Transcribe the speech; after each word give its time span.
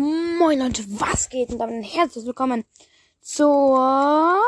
Moin 0.00 0.58
Leute, 0.58 0.82
was 0.98 1.28
geht? 1.28 1.50
Und 1.50 1.58
damit 1.58 1.84
herzlich 1.94 2.24
willkommen 2.24 2.64
zur 3.20 4.40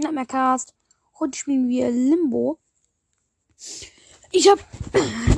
Nightmarecast. 0.00 0.74
Heute 1.20 1.38
spielen 1.38 1.68
wir 1.68 1.88
Limbo. 1.88 2.58
Ich 4.32 4.48
habe 4.48 4.60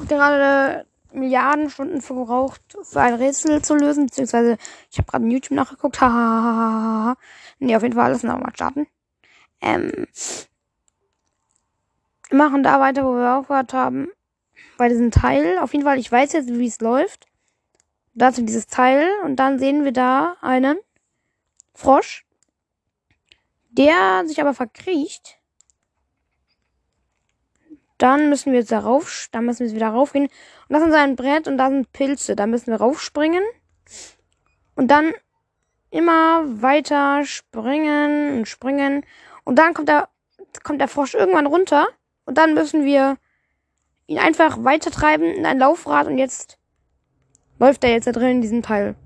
gerade 0.09 0.87
Milliarden 1.13 1.69
Stunden 1.69 2.01
verbraucht, 2.01 2.63
für 2.83 3.03
ein 3.03 3.17
Rätsel 3.17 3.61
zu 3.61 3.75
lösen, 3.75 4.07
beziehungsweise 4.07 4.57
ich 4.91 4.97
habe 4.97 5.11
gerade 5.11 5.27
YouTube 5.27 5.57
nachgeguckt. 5.57 6.01
Hahaha. 6.01 7.19
nee, 7.59 7.77
auf 7.77 7.83
jeden 7.83 7.97
Fall 7.97 8.07
alles 8.07 8.23
nochmal 8.23 8.55
starten. 8.55 8.87
Ähm, 9.61 10.07
wir 12.31 12.39
machen 12.39 12.63
da 12.63 12.81
weiter, 12.81 13.05
wo 13.05 13.15
wir 13.15 13.37
aufgehört 13.37 13.75
haben. 13.75 14.09
Bei 14.79 14.89
diesem 14.89 15.11
Teil. 15.11 15.59
Auf 15.59 15.75
jeden 15.75 15.85
Fall, 15.85 15.99
ich 15.99 16.11
weiß 16.11 16.33
jetzt, 16.33 16.49
wie 16.49 16.67
es 16.67 16.81
läuft. 16.81 17.28
Dazu 18.19 18.43
dieses 18.43 18.67
Teil 18.67 19.09
und 19.25 19.37
dann 19.37 19.59
sehen 19.59 19.85
wir 19.85 19.93
da 19.93 20.37
einen 20.41 20.77
Frosch, 21.73 22.27
der 23.71 24.25
sich 24.27 24.41
aber 24.41 24.55
verkriecht. 24.55 25.39
Dann 27.97 28.29
müssen 28.29 28.53
wir 28.53 28.61
jetzt 28.61 28.73
darauf, 28.73 29.29
dann 29.31 29.45
müssen 29.45 29.67
wir 29.67 29.75
wieder 29.75 29.89
raufgehen. 29.89 30.27
Und 30.27 30.33
das 30.69 30.83
ist 30.83 30.95
ein 30.95 31.17
Brett 31.17 31.47
und 31.47 31.59
da 31.59 31.69
sind 31.69 31.93
Pilze. 31.93 32.37
Da 32.37 32.47
müssen 32.47 32.69
wir 32.69 32.77
raufspringen. 32.77 33.43
Und 34.75 34.89
dann 34.89 35.13
immer 35.91 36.43
weiter 36.63 37.25
springen 37.25 38.39
und 38.39 38.47
springen. 38.47 39.05
Und 39.45 39.57
dann 39.61 39.75
kommt 39.75 39.89
der, 39.89 40.09
kommt 40.63 40.81
der 40.81 40.89
Frosch 40.89 41.15
irgendwann 41.15 41.47
runter. 41.47 41.89
Und 42.25 42.39
dann 42.39 42.55
müssen 42.55 42.85
wir 42.85 43.17
ihn 44.07 44.19
einfach 44.19 44.65
weiter 44.65 44.91
treiben 44.91 45.25
in 45.25 45.47
ein 45.47 45.59
Laufrad 45.59 46.07
und 46.07 46.19
jetzt 46.19 46.58
läuft 47.59 47.85
er 47.85 47.91
jetzt 47.91 48.07
da 48.07 48.13
drin 48.13 48.31
in 48.31 48.41
diesem 48.41 48.63
Teil. 48.63 48.97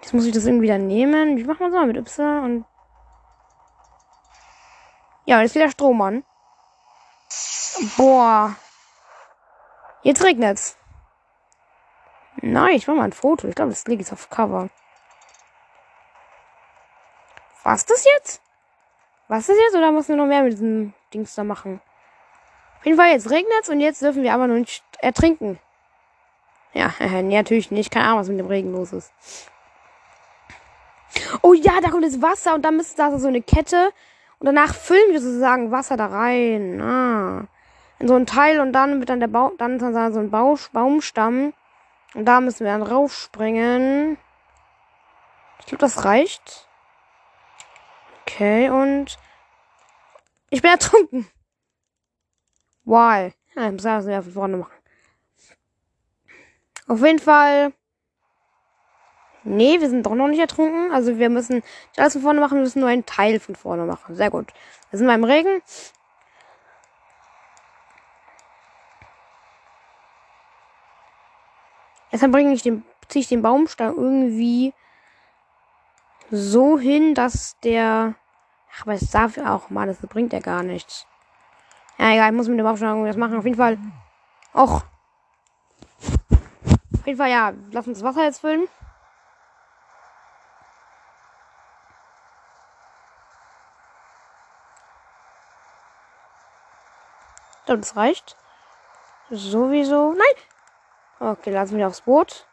Jetzt 0.00 0.14
muss 0.14 0.26
ich 0.26 0.32
das 0.32 0.46
irgendwie 0.46 0.68
dann 0.68 0.86
nehmen. 0.86 1.36
Wie 1.36 1.44
macht 1.44 1.60
man 1.60 1.72
so 1.72 1.84
mit 1.84 1.96
Y 1.96 2.44
und. 2.44 2.64
Ja, 5.24 5.42
jetzt 5.42 5.56
wieder 5.56 5.68
Strom 5.68 6.00
an. 6.00 6.24
Boah. 7.96 8.54
Jetzt 10.02 10.22
regnet's. 10.22 10.78
Nein, 12.36 12.76
ich 12.76 12.86
mach 12.86 12.94
mal 12.94 13.04
ein 13.04 13.12
Foto. 13.12 13.48
Ich 13.48 13.56
glaube, 13.56 13.70
das 13.70 13.86
liegt 13.86 14.02
jetzt 14.02 14.12
auf 14.12 14.30
Cover. 14.30 14.68
Was 17.64 17.84
das 17.84 18.04
jetzt? 18.04 18.40
Was 19.26 19.48
ist 19.48 19.58
jetzt? 19.58 19.74
Oder 19.74 19.90
müssen 19.90 20.10
wir 20.10 20.16
noch 20.16 20.26
mehr 20.26 20.44
mit 20.44 20.52
diesem 20.52 20.94
Dings 21.12 21.34
da 21.34 21.42
machen? 21.42 21.80
Jeden 22.86 22.96
Fall, 22.96 23.10
jetzt 23.10 23.30
regnet's 23.30 23.68
und 23.68 23.80
jetzt 23.80 24.00
dürfen 24.00 24.22
wir 24.22 24.32
aber 24.32 24.46
noch 24.46 24.54
nicht 24.54 24.82
ertrinken. 25.00 25.58
Ja, 26.72 26.94
natürlich 27.22 27.70
nicht. 27.70 27.90
Keine 27.90 28.06
Ahnung, 28.06 28.20
was 28.20 28.28
mit 28.28 28.38
dem 28.38 28.46
Regen 28.46 28.72
los 28.72 28.92
ist. 28.92 29.12
Oh 31.42 31.52
ja, 31.52 31.80
da 31.80 31.90
kommt 31.90 32.04
das 32.04 32.22
Wasser 32.22 32.54
und 32.54 32.62
dann 32.62 32.78
ist 32.78 32.98
da 32.98 33.18
so 33.18 33.28
eine 33.28 33.42
Kette. 33.42 33.90
Und 34.38 34.46
danach 34.46 34.74
füllen 34.74 35.12
wir 35.12 35.20
sozusagen 35.20 35.70
Wasser 35.70 35.96
da 35.96 36.06
rein. 36.06 36.80
Ah. 36.80 37.48
In 37.98 38.08
so 38.08 38.14
ein 38.14 38.26
Teil 38.26 38.60
und 38.60 38.72
dann 38.72 39.00
wird 39.00 39.08
dann 39.08 39.20
der 39.20 39.28
Baum, 39.28 39.52
dann 39.56 39.76
ist 39.76 39.82
dann 39.82 40.12
so 40.12 40.20
ein 40.20 40.30
Bausch, 40.30 40.70
Baumstamm. 40.70 41.54
Und 42.14 42.24
da 42.24 42.40
müssen 42.40 42.64
wir 42.64 42.72
dann 42.72 42.82
raufspringen. 42.82 44.18
Ich 45.60 45.66
glaube, 45.66 45.80
das 45.80 46.04
reicht. 46.04 46.68
Okay, 48.22 48.70
und 48.70 49.18
ich 50.50 50.62
bin 50.62 50.70
ertrunken. 50.70 51.26
Why? 52.86 53.34
Ja, 53.56 53.66
ich 53.66 53.72
muss 53.72 53.82
das 53.82 54.06
wieder 54.06 54.22
von 54.22 54.32
vorne 54.32 54.56
machen. 54.58 54.72
Auf 56.86 57.02
jeden 57.02 57.18
Fall. 57.18 57.72
Nee, 59.42 59.80
wir 59.80 59.90
sind 59.90 60.06
doch 60.06 60.14
noch 60.14 60.28
nicht 60.28 60.38
ertrunken. 60.38 60.92
Also 60.92 61.18
wir 61.18 61.28
müssen 61.28 61.56
nicht 61.56 61.98
alles 61.98 62.14
von 62.14 62.22
vorne 62.22 62.40
machen, 62.40 62.56
wir 62.56 62.62
müssen 62.62 62.80
nur 62.80 62.88
einen 62.88 63.04
Teil 63.04 63.40
von 63.40 63.56
vorne 63.56 63.84
machen. 63.84 64.14
Sehr 64.14 64.30
gut. 64.30 64.52
Wir 64.90 64.98
sind 64.98 65.08
beim 65.08 65.24
Regen. 65.24 65.62
Dann 72.12 72.32
bringe 72.32 72.54
ich 72.54 72.62
den, 72.62 72.84
ziehe 73.08 73.20
ich 73.20 73.28
den 73.28 73.42
Baumstamm 73.42 73.94
irgendwie 73.96 74.72
so 76.30 76.78
hin, 76.78 77.14
dass 77.14 77.58
der. 77.60 78.14
Ach, 78.72 78.82
aber 78.82 78.94
es 78.94 79.10
dafür 79.10 79.52
auch, 79.52 79.70
Mann, 79.70 79.88
das 79.88 79.98
bringt 79.98 80.32
ja 80.32 80.40
gar 80.40 80.62
nichts. 80.62 81.06
Ja, 81.98 82.12
egal, 82.12 82.30
ich 82.30 82.36
muss 82.36 82.48
mit 82.48 82.58
dem 82.58 82.66
Aufschlag 82.66 82.90
irgendwas 82.90 83.16
machen. 83.16 83.38
Auf 83.38 83.44
jeden 83.44 83.56
Fall. 83.56 83.78
Och. 84.54 84.82
Auf 86.94 87.06
jeden 87.06 87.18
Fall, 87.18 87.30
ja. 87.30 87.52
Lass 87.70 87.86
uns 87.86 87.98
das 87.98 88.08
Wasser 88.08 88.24
jetzt 88.24 88.40
füllen. 88.40 88.68
Das 97.66 97.96
reicht. 97.96 98.36
Sowieso. 99.30 100.12
Nein! 100.12 100.36
Okay, 101.18 101.50
lassen 101.50 101.78
wir 101.78 101.88
aufs 101.88 102.02
Boot. 102.02 102.46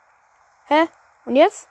Hä? 0.66 0.88
Und 1.25 1.36
jetzt? 1.36 1.70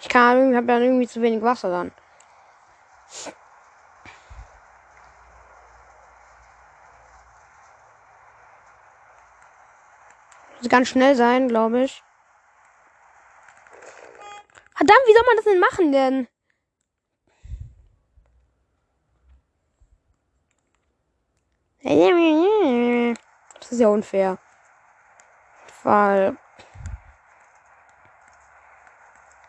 Ich 0.00 0.08
kann 0.08 0.36
irgendwie, 0.36 0.56
habe 0.56 0.72
ja 0.72 0.78
irgendwie 0.78 1.08
zu 1.08 1.20
wenig 1.20 1.42
Wasser 1.42 1.70
dann. 1.70 1.92
Ganz 10.68 10.88
schnell 10.88 11.16
sein, 11.16 11.48
glaube 11.48 11.84
ich. 11.84 12.02
Verdammt, 14.76 15.00
wie 15.06 15.12
soll 15.12 15.22
man 15.26 15.36
das 15.36 15.44
denn 15.44 15.60
machen 15.60 15.92
denn? 15.92 16.28
Das 23.58 23.72
ist 23.72 23.80
ja 23.80 23.88
unfair. 23.88 24.38
Weil 25.82 26.36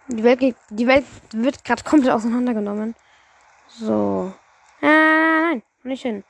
die 0.07 0.23
Welt 0.23 0.39
geht, 0.39 0.55
die 0.69 0.87
Welt 0.87 1.05
wird 1.33 1.63
gerade 1.63 1.83
komplett 1.83 2.13
auseinandergenommen. 2.13 2.95
So. 3.67 4.33
Ah, 4.81 5.51
nein, 5.51 5.63
nicht 5.83 6.01
hin. 6.01 6.23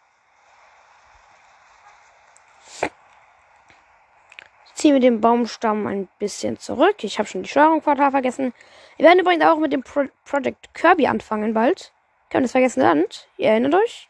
Ziehe 4.82 4.94
mit 4.94 5.04
dem 5.04 5.22
Baumstamm 5.22 5.86
ein 5.86 6.08
bisschen 6.18 6.58
zurück. 6.58 7.04
Ich 7.04 7.20
habe 7.20 7.30
schon 7.30 7.44
die 7.44 7.50
Steuerung 7.50 7.84
total 7.84 8.10
vergessen. 8.10 8.52
Wir 8.98 9.06
werden 9.06 9.20
übrigens 9.20 9.46
auch 9.46 9.60
mit 9.60 9.72
dem 9.72 9.84
Pro 9.84 10.06
Project 10.26 10.74
Kirby 10.74 11.06
anfangen 11.06 11.54
bald. 11.54 11.92
Können 12.32 12.46
das 12.46 12.52
vergessen 12.52 12.82
Land. 12.82 13.28
Ihr 13.38 13.50
erinnert 13.50 13.76
euch? 13.76 14.10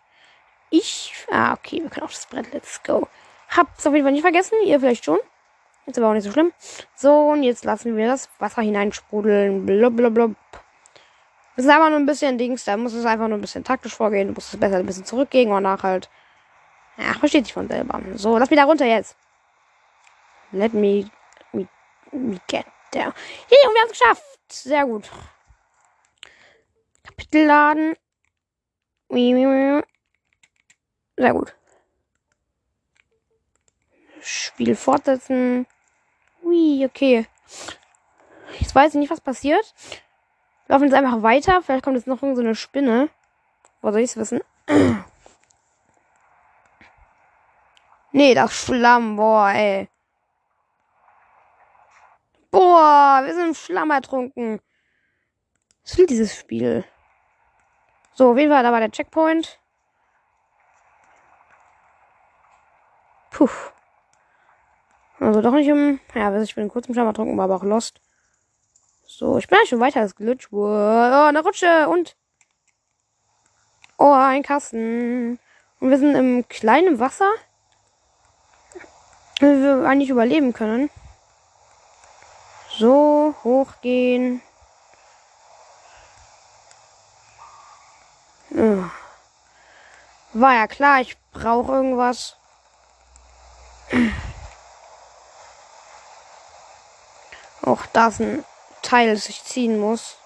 Ich. 0.69 1.13
Ah, 1.29 1.53
okay, 1.53 1.81
wir 1.81 1.89
können 1.89 2.05
auch 2.05 2.11
das 2.11 2.25
Brett. 2.25 2.53
Let's 2.53 2.81
go. 2.83 3.07
Hab's 3.49 3.85
auf 3.85 3.93
jeden 3.93 4.05
Fall 4.05 4.13
nicht 4.13 4.21
vergessen. 4.21 4.55
Ihr 4.63 4.79
vielleicht 4.79 5.03
schon. 5.03 5.19
Ist 5.87 5.97
aber 5.97 6.07
auch 6.07 6.13
nicht 6.13 6.23
so 6.23 6.31
schlimm. 6.31 6.53
So, 6.95 7.31
und 7.31 7.43
jetzt 7.43 7.65
lassen 7.65 7.97
wir 7.97 8.07
das 8.07 8.29
Wasser 8.39 8.61
hineinsprudeln. 8.61 9.65
Blablabla. 9.65 10.29
Das 11.57 11.65
ist 11.65 11.71
aber 11.71 11.89
nur 11.89 11.99
ein 11.99 12.05
bisschen 12.05 12.37
Dings. 12.37 12.63
Da 12.63 12.77
muss 12.77 12.93
es 12.93 13.05
einfach 13.05 13.27
nur 13.27 13.37
ein 13.37 13.41
bisschen 13.41 13.65
taktisch 13.65 13.93
vorgehen. 13.93 14.29
Du 14.29 14.33
musst 14.33 14.53
es 14.53 14.59
besser 14.59 14.77
ein 14.77 14.85
bisschen 14.85 15.03
zurückgehen 15.03 15.49
und 15.49 15.63
danach 15.63 15.83
halt. 15.83 16.09
Ja, 16.97 17.13
versteht 17.19 17.45
sich 17.45 17.53
von 17.53 17.67
selber. 17.67 17.99
So, 18.15 18.37
lass 18.37 18.49
mich 18.49 18.59
da 18.59 18.65
runter 18.65 18.85
jetzt. 18.85 19.17
Let 20.51 20.73
me, 20.73 21.09
me, 21.53 21.67
me 22.11 22.39
get 22.47 22.65
there. 22.91 23.13
Hier, 23.47 23.67
und 23.67 23.73
wir 23.73 23.81
haben 23.81 23.91
es 23.91 23.99
geschafft. 23.99 24.23
Sehr 24.51 24.85
gut. 24.85 25.09
Kapitel 27.03 27.45
laden. 27.45 27.95
Sehr 31.17 31.33
gut. 31.33 31.55
Spiel 34.21 34.75
fortsetzen. 34.75 35.65
Ui, 36.43 36.85
okay. 36.85 37.27
Jetzt 38.59 38.75
weiß 38.75 38.93
ich 38.93 38.99
nicht, 38.99 39.09
was 39.09 39.21
passiert. 39.21 39.73
Wir 40.67 40.75
laufen 40.75 40.85
jetzt 40.85 40.93
einfach 40.93 41.21
weiter. 41.23 41.61
Vielleicht 41.61 41.83
kommt 41.83 41.95
jetzt 41.97 42.07
noch 42.07 42.19
so 42.19 42.27
eine 42.27 42.55
Spinne. 42.55 43.09
Wo 43.81 43.91
soll 43.91 44.01
ich 44.01 44.11
es 44.11 44.17
wissen? 44.17 44.41
nee, 48.11 48.33
das 48.33 48.53
Schlamm. 48.53 49.15
Boah, 49.15 49.51
ey. 49.51 49.90
Boah, 52.51 53.21
wir 53.23 53.33
sind 53.33 53.47
im 53.47 53.55
Schlamm 53.55 53.91
ertrunken. 53.91 54.59
Was 55.83 55.97
will 55.97 56.05
dieses 56.05 56.35
Spiel? 56.35 56.83
So, 58.13 58.31
auf 58.31 58.37
jeden 58.37 58.51
Fall, 58.51 58.61
da 58.61 58.71
war 58.71 58.81
der 58.81 58.91
Checkpoint. 58.91 59.57
Puh. 63.31 63.49
Also 65.19 65.41
doch 65.41 65.53
nicht 65.53 65.67
im. 65.67 65.99
Ja, 66.13 66.41
ich 66.41 66.55
bin 66.55 66.67
kurz 66.67 66.87
im 66.87 66.93
Schlamm 66.93 67.07
ertrunken, 67.07 67.37
war 67.37 67.45
aber 67.45 67.55
auch 67.55 67.63
lost. 67.63 68.01
So, 69.07 69.37
ich 69.37 69.47
bin 69.47 69.57
eigentlich 69.57 69.69
schon 69.69 69.79
weiter 69.79 70.01
als 70.01 70.15
Glitch. 70.15 70.51
Oh, 70.51 70.65
eine 70.65 71.41
Rutsche 71.41 71.87
und. 71.87 72.17
Oh, 73.97 74.11
ein 74.11 74.43
Kasten. 74.43 75.39
Und 75.79 75.89
wir 75.89 75.97
sind 75.97 76.15
im 76.15 76.47
kleinen 76.49 76.99
Wasser. 76.99 77.31
Wir 79.39 79.85
eigentlich 79.85 80.09
überleben 80.09 80.53
können. 80.53 80.89
So, 82.81 83.35
hochgehen. 83.43 84.41
War 90.33 90.55
ja 90.55 90.65
klar, 90.65 90.99
ich 91.01 91.15
brauche 91.31 91.73
irgendwas. 91.73 92.37
Auch 97.61 97.85
das 97.93 98.19
ein 98.19 98.43
Teil, 98.81 99.13
das 99.13 99.29
ich 99.29 99.43
ziehen 99.43 99.79
muss. 99.79 100.17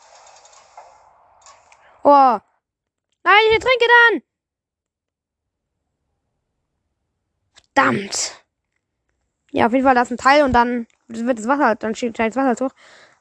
Oh. 2.04 2.40
Nein, 3.24 3.44
ich 3.52 3.60
trinke 3.60 3.86
dann. 4.10 4.24
Verdammt. 7.74 8.46
Ja, 9.52 9.66
auf 9.66 9.74
jeden 9.74 9.84
Fall 9.84 9.96
das 9.96 10.10
ist 10.10 10.12
ein 10.12 10.24
Teil 10.24 10.44
und 10.46 10.54
dann 10.54 10.88
wird 11.08 11.40
das 11.40 11.48
Wasser, 11.48 11.76
dann 11.76 11.96
steht 11.96 12.18
das 12.18 12.36
Wasser 12.36 12.66
hoch. 12.66 12.72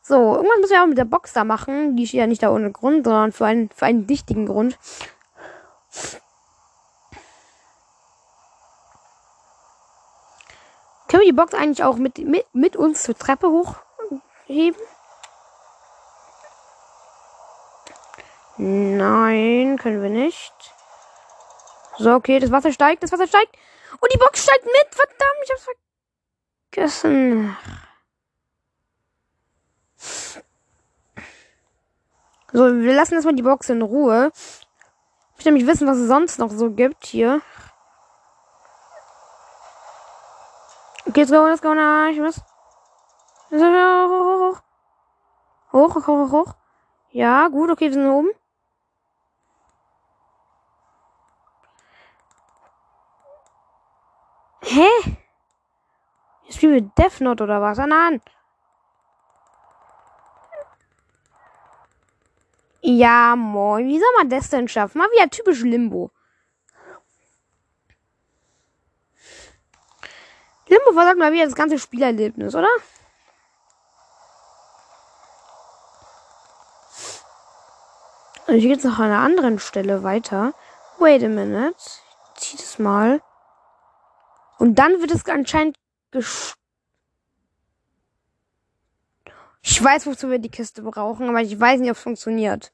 So, 0.02 0.36
irgendwas 0.36 0.58
müssen 0.60 0.72
wir 0.72 0.82
auch 0.82 0.86
mit 0.86 0.98
der 0.98 1.06
Box 1.06 1.32
da 1.32 1.44
machen. 1.44 1.96
Die 1.96 2.06
steht 2.06 2.20
ja 2.20 2.26
nicht 2.26 2.42
da 2.42 2.50
ohne 2.50 2.70
Grund, 2.70 3.04
sondern 3.04 3.32
für 3.32 3.46
einen, 3.46 3.70
für 3.70 3.86
einen 3.86 4.06
dichtigen 4.06 4.46
Grund. 4.46 4.78
Können 11.08 11.22
wir 11.22 11.30
die 11.30 11.32
Box 11.32 11.54
eigentlich 11.54 11.84
auch 11.84 11.96
mit, 11.96 12.18
mit, 12.18 12.44
mit 12.52 12.76
uns 12.76 13.02
zur 13.04 13.16
Treppe 13.16 13.48
hochheben? 13.48 14.80
Nein, 18.56 19.78
können 19.78 20.02
wir 20.02 20.10
nicht. 20.10 20.52
So, 21.98 22.12
okay, 22.14 22.40
das 22.40 22.50
Wasser 22.50 22.72
steigt, 22.72 23.02
das 23.02 23.12
Wasser 23.12 23.26
steigt. 23.26 23.56
Und 24.00 24.12
die 24.12 24.18
Box 24.18 24.42
steigt 24.42 24.64
mit. 24.64 24.94
Verdammt, 24.94 25.40
ich 25.44 25.50
hab's 25.50 25.64
vergessen. 25.64 25.93
So, 26.76 26.90
wir 32.52 32.94
lassen 32.94 33.14
erstmal 33.14 33.36
die 33.36 33.42
Box 33.42 33.68
in 33.68 33.80
Ruhe. 33.80 34.32
Ich 34.34 35.36
möchte 35.36 35.50
nämlich 35.50 35.66
wissen, 35.66 35.86
was 35.86 35.98
es 35.98 36.08
sonst 36.08 36.38
noch 36.38 36.50
so 36.50 36.70
gibt 36.70 37.04
hier. 37.04 37.42
Okay, 41.06 41.20
let's 41.20 41.30
go, 41.30 41.46
let's 41.46 41.62
go, 41.62 41.74
na, 41.74 42.08
ich 42.10 42.18
muss. 42.18 42.40
Hoch, 43.52 44.62
hoch, 45.72 45.94
hoch, 45.94 46.06
hoch, 46.06 46.32
hoch. 46.32 46.54
Ja, 47.10 47.46
gut, 47.48 47.70
okay, 47.70 47.86
wir 47.86 47.92
sind 47.92 48.08
oben. 48.08 48.30
Hä? 54.62 55.13
Jetzt 56.54 56.60
spielen 56.60 56.74
wir 56.74 56.82
Death 56.82 57.20
Note 57.20 57.42
oder 57.42 57.60
was? 57.60 57.80
Ah, 57.80 57.86
nein. 57.88 58.22
Ja, 62.80 63.34
moin. 63.34 63.88
Wie 63.88 63.98
soll 63.98 64.12
man 64.16 64.30
das 64.30 64.50
denn 64.50 64.68
schaffen? 64.68 64.98
Mal 64.98 65.10
wieder 65.10 65.28
typisch 65.28 65.62
Limbo. 65.62 66.12
Limbo 70.68 70.92
versagt 70.92 71.18
mal 71.18 71.32
wieder 71.32 71.44
das 71.44 71.56
ganze 71.56 71.76
Spielerlebnis, 71.76 72.54
oder? 72.54 72.68
Und 78.46 78.58
hier 78.58 78.68
geht's 78.68 78.84
noch 78.84 79.00
an 79.00 79.06
einer 79.06 79.24
anderen 79.24 79.58
Stelle 79.58 80.04
weiter. 80.04 80.54
Wait 80.98 81.24
a 81.24 81.28
minute. 81.28 81.74
Ich 82.36 82.40
zieh 82.40 82.56
das 82.58 82.78
mal. 82.78 83.20
Und 84.58 84.76
dann 84.76 85.00
wird 85.00 85.10
es 85.10 85.26
anscheinend 85.26 85.76
Ich 89.62 89.82
weiß, 89.82 90.06
wozu 90.06 90.30
wir 90.30 90.38
die 90.38 90.50
Kiste 90.50 90.82
brauchen, 90.82 91.28
aber 91.28 91.40
ich 91.40 91.58
weiß 91.58 91.80
nicht, 91.80 91.90
ob 91.90 91.96
es 91.96 92.02
funktioniert. 92.02 92.72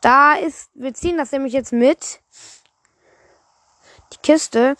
Da 0.00 0.34
ist, 0.34 0.70
wir 0.74 0.92
ziehen 0.92 1.16
das 1.16 1.32
nämlich 1.32 1.54
jetzt 1.54 1.72
mit. 1.72 2.20
Die 4.12 4.18
Kiste. 4.18 4.76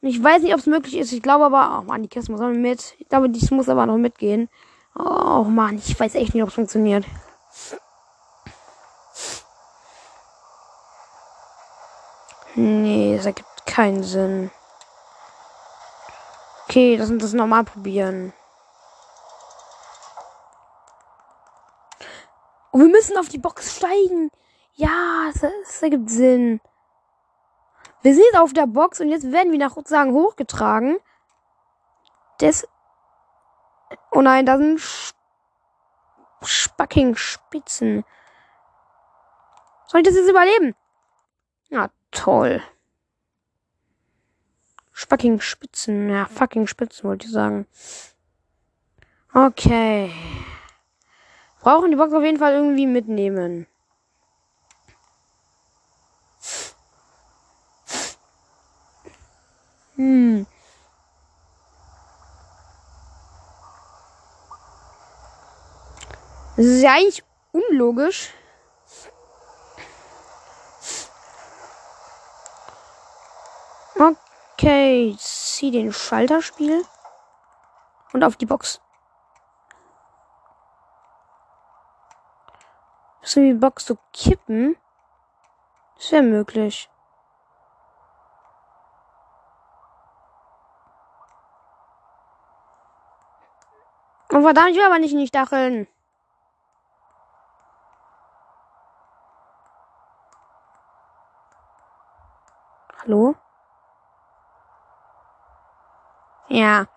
Ich 0.00 0.22
weiß 0.22 0.42
nicht, 0.42 0.54
ob 0.54 0.60
es 0.60 0.66
möglich 0.66 0.96
ist. 0.96 1.12
Ich 1.12 1.22
glaube 1.22 1.44
aber, 1.44 1.78
oh 1.78 1.84
Mann, 1.84 2.02
die 2.02 2.08
Kiste 2.08 2.32
muss 2.32 2.40
auch 2.40 2.48
mit. 2.48 2.96
Ich 2.98 3.08
glaube, 3.08 3.30
die 3.30 3.54
muss 3.54 3.68
aber 3.68 3.86
noch 3.86 3.98
mitgehen. 3.98 4.48
Oh 4.96 5.44
Mann, 5.44 5.76
ich 5.78 5.98
weiß 5.98 6.16
echt 6.16 6.34
nicht, 6.34 6.42
ob 6.42 6.48
es 6.48 6.54
funktioniert. 6.54 7.04
Nee, 12.56 13.16
das 13.16 13.26
ergibt 13.26 13.66
keinen 13.66 14.02
Sinn. 14.02 14.50
Okay, 16.68 16.96
lass 16.96 17.08
uns 17.08 17.22
das 17.22 17.32
nochmal 17.32 17.64
probieren. 17.64 18.34
Und 22.72 22.82
wir 22.82 22.88
müssen 22.88 23.16
auf 23.16 23.30
die 23.30 23.38
Box 23.38 23.78
steigen. 23.78 24.30
Ja, 24.74 25.30
das, 25.32 25.40
das 25.40 25.82
ergibt 25.82 26.10
Sinn. 26.10 26.60
Wir 28.02 28.14
sind 28.14 28.36
auf 28.36 28.52
der 28.52 28.66
Box 28.66 29.00
und 29.00 29.08
jetzt 29.08 29.32
werden 29.32 29.50
wir 29.50 29.58
nach 29.58 29.74
sozusagen 29.74 30.12
hochgetragen. 30.12 30.98
Das. 32.36 32.68
Oh 34.10 34.20
nein, 34.20 34.44
da 34.44 34.58
sind 34.58 34.78
Spacking 36.42 37.16
Spitzen. 37.16 38.04
Soll 39.86 40.02
ich 40.02 40.06
das 40.06 40.16
jetzt 40.16 40.28
überleben? 40.28 40.76
Ja, 41.70 41.88
toll. 42.10 42.62
Spacking 45.00 45.40
Spitzen. 45.40 46.10
Ja, 46.10 46.26
fucking 46.26 46.66
Spitzen 46.66 47.04
wollte 47.04 47.26
ich 47.26 47.32
sagen. 47.32 47.68
Okay. 49.32 50.10
Brauchen 51.60 51.92
die 51.92 51.96
Box 51.96 52.12
auf 52.12 52.24
jeden 52.24 52.38
Fall 52.38 52.54
irgendwie 52.54 52.88
mitnehmen. 52.88 53.68
Hm. 59.94 60.46
Das 66.56 66.66
ist 66.66 66.82
ja 66.82 66.94
eigentlich 66.94 67.22
unlogisch. 67.52 68.30
Okay, 74.60 75.14
zieh 75.20 75.70
den 75.70 75.92
Schalterspiel 75.92 76.84
und 78.12 78.24
auf 78.24 78.34
die 78.34 78.44
Box. 78.44 78.80
So 83.22 83.40
die 83.40 83.52
Box 83.52 83.86
so 83.86 83.96
kippen? 84.12 84.76
Das 85.94 86.10
wäre 86.10 86.24
möglich. 86.24 86.90
Oh, 94.32 94.42
verdammt, 94.42 94.70
ich 94.70 94.76
will 94.76 94.86
aber 94.86 94.98
nicht 94.98 95.12
in 95.12 95.20
die 95.20 95.28
Stacheln. 95.28 95.86
Hallo? 103.04 103.36
Ja, 106.58 106.88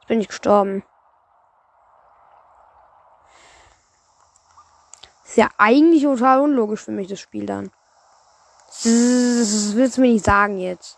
ich 0.00 0.06
bin 0.06 0.16
nicht 0.16 0.30
gestorben. 0.30 0.82
Ist 5.26 5.36
ja 5.36 5.50
eigentlich 5.58 6.04
total 6.04 6.40
unlogisch 6.40 6.80
für 6.80 6.92
mich, 6.92 7.08
das 7.08 7.20
Spiel 7.20 7.44
dann. 7.44 7.70
Das, 8.68 9.76
willst 9.76 9.98
du 9.98 10.00
mir 10.00 10.14
nicht 10.14 10.24
sagen 10.24 10.56
jetzt. 10.56 10.96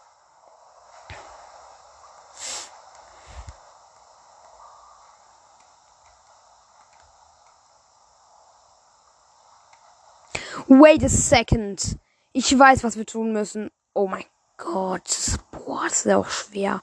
Wait 10.68 11.02
a 11.02 11.08
second. 11.08 11.98
Ich 12.32 12.56
weiß, 12.56 12.84
was 12.84 12.96
wir 12.96 13.06
tun 13.06 13.32
müssen. 13.32 13.72
Oh 13.92 14.06
mein 14.06 14.24
Gott. 14.56 15.36
Boah, 15.50 15.82
das 15.88 15.98
ist 15.98 16.04
ja 16.04 16.18
auch 16.18 16.28
schwer. 16.28 16.80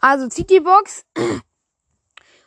Also 0.00 0.28
zieht 0.28 0.50
die 0.50 0.60
Box. 0.60 1.04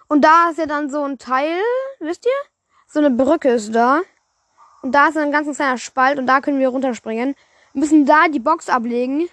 Und 0.08 0.22
da 0.24 0.50
ist 0.50 0.58
ja 0.58 0.66
dann 0.66 0.90
so 0.90 1.04
ein 1.04 1.18
Teil, 1.18 1.62
wisst 2.00 2.26
ihr? 2.26 2.50
So 2.88 3.00
eine 3.00 3.12
Brücke 3.12 3.50
ist 3.50 3.74
da. 3.76 4.02
Und 4.82 4.94
da 4.94 5.10
ist 5.10 5.18
ein 5.18 5.32
ganz 5.32 5.56
kleiner 5.56 5.78
Spalt 5.78 6.18
und 6.18 6.28
da 6.28 6.42
können 6.42 6.60
wir 6.60 6.70
runterspringen. 6.70 7.36
Wir 7.74 7.80
müssen 7.80 8.06
da 8.06 8.28
die 8.28 8.40
Box 8.40 8.70
ablegen. 8.70 9.30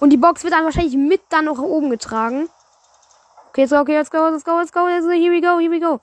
Und 0.00 0.10
die 0.10 0.16
Box 0.16 0.44
wird 0.44 0.52
dann 0.52 0.64
wahrscheinlich 0.64 0.96
mit 0.96 1.22
dann 1.30 1.46
nach 1.46 1.58
oben 1.58 1.90
getragen. 1.90 2.48
Okay, 3.48 3.66
so, 3.66 3.78
okay, 3.78 3.96
let's 3.96 4.10
go, 4.10 4.28
let's 4.28 4.44
go, 4.44 4.58
let's 4.58 4.72
go, 4.72 4.86
let's 4.86 5.06
go, 5.06 5.12
here 5.12 5.32
we 5.32 5.40
go, 5.40 5.58
here 5.58 5.70
we 5.70 5.80
go. 5.80 6.00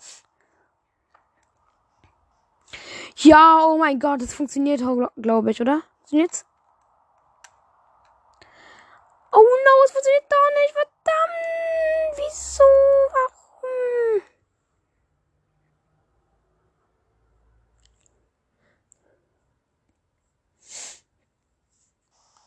Ja, 3.18 3.64
oh 3.66 3.78
mein 3.78 4.00
Gott, 4.00 4.22
das 4.22 4.34
funktioniert, 4.34 4.82
glaube 5.18 5.52
ich, 5.52 5.62
oder? 5.62 5.82
Funktioniert's? 6.00 6.46
Es 9.86 9.92
funktioniert 9.92 10.26
doch 10.30 10.52
nicht. 10.62 10.74
Verdammt. 10.74 12.18
Wieso? 12.18 12.64
Warum? 13.14 14.22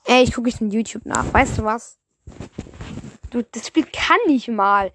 Ey, 0.07 0.25
ich 0.25 0.35
gucke 0.35 0.49
jetzt 0.49 0.61
in 0.61 0.71
YouTube 0.71 1.07
nach. 1.07 1.33
Weißt 1.33 1.59
du 1.59 1.65
was? 1.65 1.99
Du, 3.31 3.43
das 3.43 3.69
Spiel 3.69 3.85
kann 3.85 4.19
nicht 4.27 4.49
mal. 4.49 4.93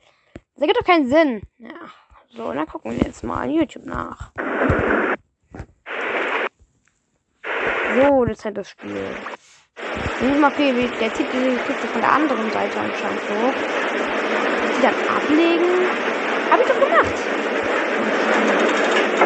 Das 0.53 0.61
ergibt 0.61 0.79
doch 0.79 0.85
keinen 0.85 1.09
Sinn. 1.09 1.41
Ja. 1.57 1.69
So, 2.35 2.51
dann 2.51 2.67
gucken 2.67 2.91
wir 2.91 3.05
jetzt 3.05 3.23
mal 3.23 3.45
in 3.49 3.55
YouTube 3.55 3.85
nach. 3.85 4.31
So, 7.95 8.25
das 8.25 8.39
ist 8.39 8.45
halt 8.45 8.57
das 8.57 8.69
Spiel. 8.69 9.15
Nicht 10.21 10.39
mal 10.39 10.51
okay, 10.51 10.73
wie, 10.75 10.87
der 10.97 11.13
zieht 11.13 11.27
diese 11.33 11.57
Kiste 11.57 11.87
von 11.87 12.01
der 12.01 12.11
anderen 12.11 12.49
Seite 12.51 12.79
anscheinend 12.79 13.21
so. 13.27 13.35
Die 14.77 14.81
dann 14.81 14.93
ablegen. 15.13 15.89
Hab 16.49 16.61
ich 16.61 16.67
doch 16.67 16.79
gemacht. 16.79 17.15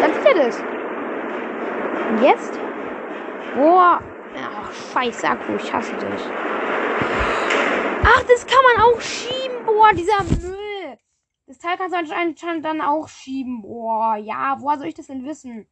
Dann 0.01 0.13
zieht 0.13 0.25
er 0.25 0.45
das. 0.45 0.63
Und 2.09 2.23
jetzt? 2.23 2.59
Boah. 3.55 4.01
Ach, 4.35 4.71
scheiße 4.93 5.27
Akku, 5.27 5.55
ich 5.57 5.71
hasse 5.71 5.93
dich. 5.93 6.25
Ach, 8.03 8.23
das 8.23 8.47
kann 8.47 8.63
man 8.73 8.85
auch 8.85 9.01
schieben. 9.01 9.65
Boah, 9.65 9.93
dieser 9.93 10.23
Müll. 10.23 10.97
Das 11.45 11.59
Teil 11.59 11.77
kannst 11.77 11.93
du 11.93 12.15
anscheinend 12.15 12.65
dann 12.65 12.81
auch 12.81 13.07
schieben. 13.07 13.61
Boah, 13.61 14.15
ja, 14.15 14.57
woher 14.59 14.77
soll 14.77 14.87
ich 14.87 14.95
das 14.95 15.07
denn 15.07 15.25
wissen? 15.25 15.67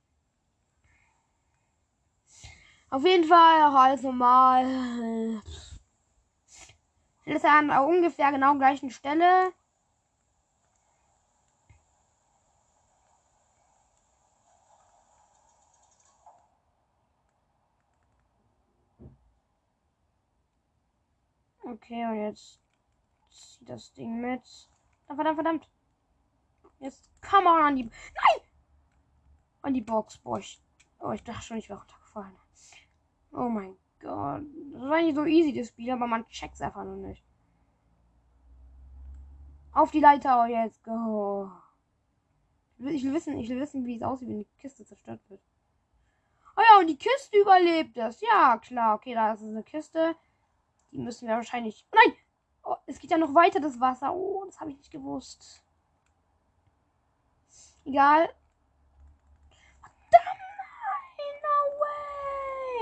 Auf 2.89 3.03
jeden 3.03 3.25
Fall 3.25 3.61
alles 3.75 4.01
normal. 4.01 5.41
Ist 7.25 7.43
an 7.45 7.69
ungefähr 7.69 8.31
genau 8.31 8.55
gleichen 8.57 8.89
Stelle. 8.89 9.51
Okay, 21.61 22.05
und 22.05 22.21
jetzt 22.21 22.61
zieht 23.29 23.69
das 23.69 23.91
Ding 23.91 24.21
mit. 24.21 24.41
Verdammt, 25.05 25.35
verdammt. 25.35 25.69
Jetzt 26.79 27.09
come 27.21 27.49
on 27.49 27.61
an 27.61 27.75
die. 27.75 27.83
Nein! 27.83 28.47
An 29.61 29.73
die 29.73 29.81
Box. 29.81 30.17
Boah, 30.17 30.39
ich, 30.39 30.61
oh, 30.99 31.11
ich 31.11 31.23
dachte 31.23 31.43
schon, 31.43 31.57
ich 31.57 31.67
wäre 31.67 31.79
runtergefallen. 31.79 32.46
Oh 33.37 33.49
mein 33.49 33.77
Gott. 33.99 34.41
Das 34.73 34.81
war 34.81 35.01
nicht 35.01 35.15
so 35.15 35.23
easy, 35.25 35.53
das 35.53 35.67
Spiel, 35.67 35.91
aber 35.91 36.07
man 36.07 36.27
checkt 36.27 36.55
es 36.55 36.61
einfach 36.61 36.83
noch 36.83 36.95
nicht. 36.95 37.23
Auf 39.73 39.91
die 39.91 39.99
Leiter, 39.99 40.43
oh, 40.43 40.47
jetzt 40.47 40.83
go. 40.83 41.51
Ich 42.79 43.03
will 43.03 43.13
wissen, 43.13 43.37
ich 43.37 43.47
will 43.47 43.59
wissen, 43.59 43.85
wie 43.85 43.97
es 43.97 44.01
aussieht, 44.01 44.27
wenn 44.27 44.39
die 44.39 44.47
Kiste 44.59 44.85
zerstört 44.85 45.21
wird. 45.29 45.39
Oh 46.55 46.61
ja, 46.61 46.79
und 46.79 46.87
die 46.87 46.97
Kiste 46.97 47.37
überlebt 47.37 47.95
es. 47.97 48.21
Ja, 48.21 48.57
klar. 48.57 48.95
Okay, 48.95 49.13
da 49.13 49.33
ist 49.33 49.43
eine 49.43 49.61
Kiste. 49.61 50.15
Die 50.91 50.97
müssen 50.97 51.27
wir 51.27 51.35
wahrscheinlich. 51.35 51.85
Nein! 51.93 52.15
Oh, 52.63 52.75
es 52.87 52.97
geht 52.97 53.11
ja 53.11 53.19
noch 53.19 53.35
weiter, 53.35 53.59
das 53.59 53.79
Wasser. 53.79 54.15
Oh, 54.15 54.43
das 54.45 54.59
habe 54.59 54.71
ich 54.71 54.77
nicht 54.77 54.91
gewusst. 54.91 55.63
Egal. 57.85 58.33
Verdammt, 60.09 60.39
nein, 60.39 61.35
no 61.43 61.77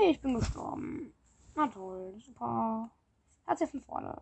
way. 0.00 0.10
Ich 0.10 0.20
bin 0.20 0.34
gestorben. 0.34 1.12
Na 1.54 1.66
toll, 1.68 2.14
super. 2.24 2.90
Hat 3.46 3.60
ja 3.60 3.66
von 3.66 3.80
vorne. 3.80 4.20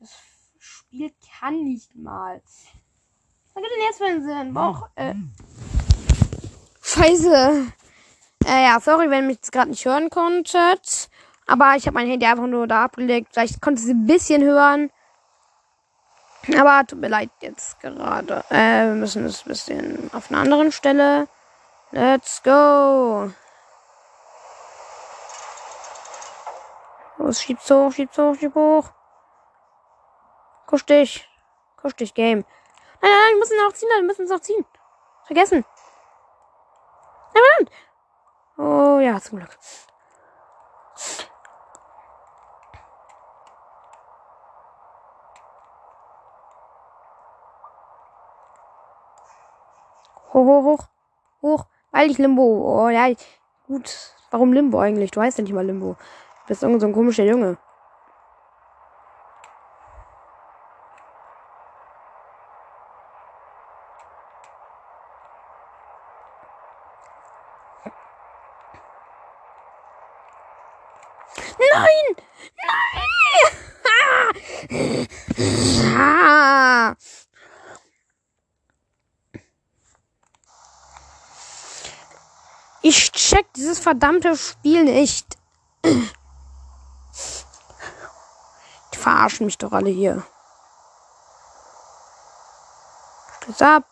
Das 0.00 0.10
Spiel 0.58 1.12
kann 1.38 1.62
nicht 1.64 1.94
mal. 1.94 2.42
Was 3.54 3.62
gibt 3.62 3.66
denn 3.66 3.84
jetzt 3.84 3.98
für 3.98 4.04
einen 4.06 4.24
Sinn? 4.24 4.54
Boah, 4.54 4.90
äh. 4.96 5.14
Scheiße. 6.82 7.72
Äh, 8.46 8.64
ja, 8.64 8.80
sorry, 8.80 9.08
wenn 9.08 9.24
ihr 9.24 9.28
mich 9.28 9.36
jetzt 9.36 9.52
gerade 9.52 9.70
nicht 9.70 9.84
hören 9.84 10.10
konntet. 10.10 11.08
Aber 11.46 11.76
ich 11.76 11.86
habe 11.86 11.94
mein 11.94 12.08
Handy 12.08 12.26
einfach 12.26 12.46
nur 12.46 12.66
da 12.66 12.84
abgelegt. 12.84 13.28
Vielleicht 13.32 13.60
konntet 13.60 13.86
ihr 13.86 13.94
ein 13.94 14.06
bisschen 14.06 14.42
hören. 14.42 14.90
Aber 16.58 16.84
tut 16.86 16.98
mir 16.98 17.08
leid 17.08 17.30
jetzt 17.40 17.78
gerade. 17.80 18.44
Äh, 18.50 18.86
wir 18.86 18.94
müssen 18.94 19.24
es 19.24 19.46
ein 19.46 19.48
bisschen 19.48 20.10
auf 20.12 20.30
einer 20.30 20.40
anderen 20.40 20.72
Stelle. 20.72 21.28
Let's 21.94 22.42
go. 22.42 23.30
Los, 27.18 27.42
schieb's 27.42 27.70
hoch, 27.70 27.92
schieb's 27.92 28.16
hoch, 28.16 28.34
schieb 28.34 28.54
hoch. 28.54 28.90
Kusch 30.66 30.86
dich. 30.86 31.28
Kusch 31.76 31.94
dich, 31.94 32.14
Game. 32.14 32.46
Nein, 33.02 33.10
nein, 33.10 33.10
nein, 33.10 33.32
wir 33.32 33.38
müssen 33.40 33.56
noch 33.58 33.72
ziehen, 33.74 33.88
wir 33.90 34.02
müssen 34.02 34.24
es 34.24 34.30
noch 34.30 34.40
ziehen. 34.40 34.64
Vergessen. 35.26 35.66
Nein, 37.34 37.42
nein. 37.58 38.66
Oh 38.66 38.98
ja, 39.00 39.20
zum 39.20 39.38
Glück. 39.38 39.58
Hoch, 50.32 50.46
hoch, 50.46 50.64
hoch. 50.64 50.88
Hoch. 51.42 51.66
Eigentlich 51.92 52.18
Limbo. 52.18 52.42
Oh 52.42 52.88
ja, 52.88 53.08
gut. 53.66 54.14
Warum 54.30 54.52
Limbo 54.52 54.80
eigentlich? 54.80 55.10
Du 55.10 55.20
heißt 55.20 55.38
ja 55.38 55.44
nicht 55.44 55.52
mal 55.52 55.66
Limbo. 55.66 55.96
Du 56.42 56.48
bist 56.48 56.62
irgend 56.62 56.80
so 56.80 56.86
ein 56.86 56.92
komischer 56.92 57.24
Junge. 57.24 57.58
Nein! 71.58 72.16
Nein! 74.70 75.08
Ah! 83.32 83.36
Ich 83.36 83.38
check 83.38 83.52
dieses 83.54 83.78
verdammte 83.78 84.36
Spiel 84.36 84.84
nicht. 84.84 85.38
Die 85.84 86.08
verarschen 88.98 89.46
mich 89.46 89.58
doch 89.58 89.72
alle 89.72 89.90
hier. 89.90 90.22
Stütz 93.40 93.62
ab. 93.62 93.84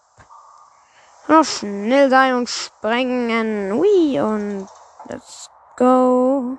Noch 1.29 1.45
schnell 1.45 2.11
sein 2.11 2.35
und 2.35 2.49
sprengen. 2.49 3.73
Ui, 3.73 4.21
und 4.21 4.69
let's 5.09 5.49
go. 5.77 6.59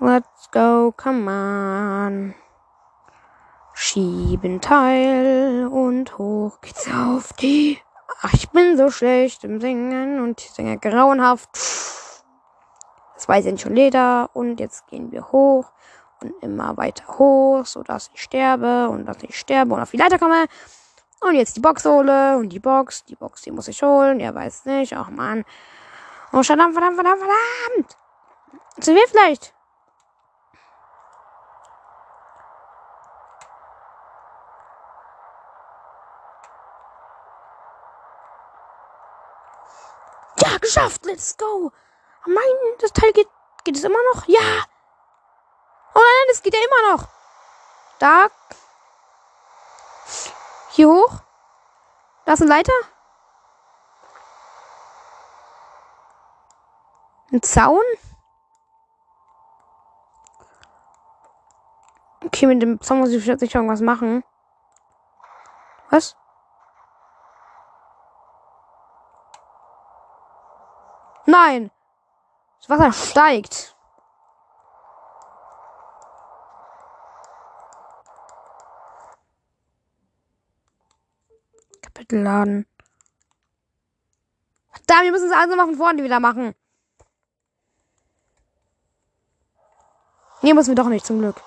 Let's 0.00 0.50
go, 0.50 0.92
come 0.96 1.30
on. 1.30 2.34
Schieben 3.72 4.60
Teil 4.60 5.66
und 5.68 6.18
hoch 6.18 6.60
geht's 6.60 6.88
auf 6.88 7.32
die. 7.34 7.83
Ach, 8.20 8.32
ich 8.32 8.48
bin 8.50 8.76
so 8.76 8.90
schlecht 8.90 9.44
im 9.44 9.60
Singen 9.60 10.20
und 10.20 10.40
ich 10.40 10.50
singe 10.50 10.78
grauenhaft. 10.78 11.50
Das 13.14 13.28
weiß 13.28 13.44
nicht 13.46 13.60
schon 13.60 13.74
Leder. 13.74 14.30
Und 14.32 14.60
jetzt 14.60 14.86
gehen 14.86 15.12
wir 15.12 15.32
hoch 15.32 15.72
und 16.20 16.32
immer 16.42 16.76
weiter 16.76 17.18
hoch, 17.18 17.64
sodass 17.66 18.10
ich 18.14 18.22
sterbe 18.22 18.88
und 18.88 19.06
dass 19.06 19.22
ich 19.22 19.38
sterbe 19.38 19.74
und 19.74 19.80
auf 19.80 19.90
die 19.90 19.96
Leiter 19.96 20.18
komme. 20.18 20.46
Und 21.20 21.34
jetzt 21.34 21.56
die 21.56 21.60
Box 21.60 21.84
hole 21.84 22.36
und 22.36 22.50
die 22.50 22.60
Box, 22.60 23.04
die 23.04 23.16
Box, 23.16 23.42
die 23.42 23.50
muss 23.50 23.68
ich 23.68 23.82
holen. 23.82 24.18
Der 24.18 24.34
weiß 24.34 24.66
nicht. 24.66 24.94
Ach 24.94 25.10
man. 25.10 25.44
Oh, 26.32 26.42
verdammt, 26.42 26.74
verdammt, 26.74 26.96
verdammt, 26.96 27.20
verdammt. 27.20 27.96
Sind 28.78 28.96
wir 28.96 29.08
vielleicht? 29.08 29.53
Ja, 40.40 40.58
geschafft. 40.58 41.04
Let's 41.04 41.36
go. 41.36 41.72
Mein, 42.26 42.78
das 42.80 42.92
Teil 42.92 43.12
geht, 43.12 43.28
geht 43.64 43.76
es 43.76 43.84
immer 43.84 43.98
noch? 44.12 44.26
Ja. 44.26 44.40
Oh 45.94 46.00
nein, 46.00 46.26
das 46.28 46.42
geht 46.42 46.54
ja 46.54 46.60
immer 46.60 46.92
noch. 46.92 47.08
Da. 47.98 48.26
Hier 50.70 50.88
hoch. 50.88 51.20
Da 52.24 52.32
ist 52.32 52.42
ein 52.42 52.48
Leiter. 52.48 52.72
Ein 57.32 57.42
Zaun. 57.42 57.82
Okay, 62.24 62.46
mit 62.46 62.62
dem 62.62 62.80
Zaun 62.80 63.00
muss 63.00 63.10
ich 63.10 63.24
sicher 63.24 63.58
irgendwas 63.58 63.80
machen. 63.80 64.24
Was? 65.90 66.16
Nein! 71.34 71.72
Das 72.60 72.70
Wasser 72.70 72.92
steigt. 72.92 73.76
Kapitel 81.82 82.22
laden. 82.22 82.66
Da, 84.86 85.02
wir 85.02 85.10
müssen 85.10 85.28
es 85.28 85.36
also 85.36 85.56
mal 85.56 85.66
von 85.66 85.76
vorne 85.76 86.04
wieder 86.04 86.20
machen. 86.20 86.54
Hier 90.40 90.54
müssen 90.54 90.68
wir 90.68 90.76
doch 90.76 90.88
nicht, 90.88 91.04
zum 91.04 91.18
Glück. 91.18 91.42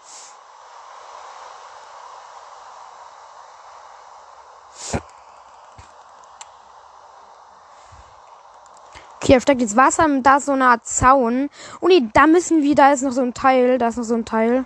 Okay, 9.27 9.33
da 9.33 9.41
steckt 9.41 9.59
jetzt 9.59 9.75
Wasser, 9.75 10.07
da 10.21 10.37
ist 10.37 10.45
so 10.45 10.53
eine 10.53 10.69
Art 10.69 10.85
Zaun. 10.85 11.49
Und 11.81 11.89
nee, 11.89 12.09
da 12.13 12.27
müssen 12.27 12.63
wir, 12.63 12.75
da 12.75 12.93
ist 12.93 13.01
noch 13.01 13.11
so 13.11 13.19
ein 13.19 13.33
Teil, 13.33 13.77
da 13.77 13.89
ist 13.89 13.97
noch 13.97 14.05
so 14.05 14.13
ein 14.13 14.23
Teil, 14.23 14.65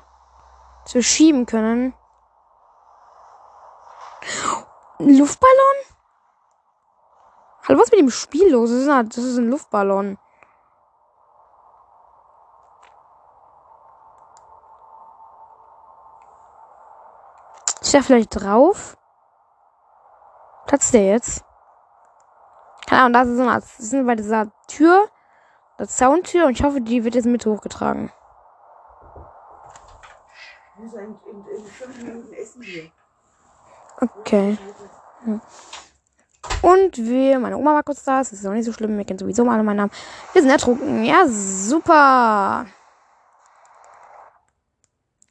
dass 0.83 0.93
wir 0.93 1.01
schieben 1.01 1.47
können. 1.47 1.95
Ein 4.99 5.17
Luftballon? 5.17 5.55
Hallo, 7.67 7.79
was 7.79 7.85
ist 7.85 7.91
mit 7.91 8.01
dem 8.01 8.11
Spiel 8.11 8.51
los? 8.51 8.69
Das 8.69 8.79
ist, 8.81 8.87
ein, 8.87 9.09
das 9.09 9.17
ist 9.17 9.37
ein 9.39 9.49
Luftballon. 9.49 10.19
Ist 17.81 17.93
der 17.95 18.03
vielleicht 18.03 18.39
drauf? 18.39 18.95
Platzt 20.67 20.93
der 20.93 21.07
jetzt? 21.07 21.43
Keine 22.91 23.03
Ahnung, 23.03 23.13
da 23.13 23.21
ist 23.21 23.37
so 23.37 23.41
eine 23.43 23.51
Art, 23.53 23.63
sind 23.63 24.05
bei 24.05 24.15
dieser 24.15 24.51
Tür, 24.67 25.07
der 25.79 25.87
Zauntür 25.87 26.47
und 26.47 26.59
ich 26.59 26.63
hoffe, 26.63 26.81
die 26.81 27.05
wird 27.05 27.15
jetzt 27.15 27.23
mit 27.23 27.45
hochgetragen. 27.45 28.11
Okay. 34.01 34.57
Und 36.61 36.97
wir, 36.97 37.39
meine 37.39 37.55
Oma 37.55 37.75
war 37.75 37.83
kurz 37.83 38.03
da, 38.03 38.17
das 38.17 38.33
ist 38.33 38.45
auch 38.45 38.51
nicht 38.51 38.65
so 38.65 38.73
schlimm, 38.73 38.97
wir 38.97 39.05
kennen 39.05 39.19
sowieso 39.19 39.45
mal 39.45 39.53
alle 39.53 39.63
meinen 39.63 39.77
Namen. 39.77 39.91
Wir 40.33 40.41
sind 40.41 40.51
ertrunken, 40.51 41.05
ja, 41.05 41.25
super. 41.29 42.65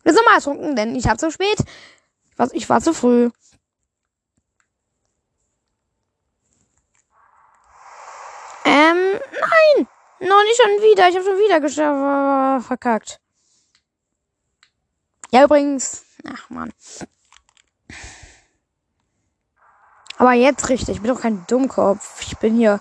Wir 0.02 0.14
sind 0.14 0.24
mal 0.24 0.36
ertrunken, 0.36 0.76
denn 0.76 0.96
ich 0.96 1.06
habe 1.06 1.18
zu 1.18 1.30
spät. 1.30 1.62
Ich 2.30 2.38
war, 2.38 2.48
ich 2.52 2.70
war 2.70 2.80
zu 2.80 2.94
früh. 2.94 3.28
Ähm, 8.64 9.20
nein! 9.40 9.88
Noch 10.20 10.42
nicht 10.42 10.60
schon 10.60 10.82
wieder. 10.82 11.08
Ich 11.08 11.16
habe 11.16 11.24
schon 11.24 11.38
wieder 11.38 11.60
geschafft. 11.60 12.66
Verkackt. 12.66 13.20
Ja, 15.30 15.44
übrigens. 15.44 16.04
Ach, 16.28 16.50
Mann. 16.50 16.72
Aber 20.18 20.32
jetzt 20.32 20.68
richtig. 20.68 20.96
Ich 20.96 21.02
bin 21.02 21.14
doch 21.14 21.22
kein 21.22 21.46
Dummkopf. 21.46 22.20
Ich 22.22 22.36
bin 22.38 22.56
hier 22.56 22.80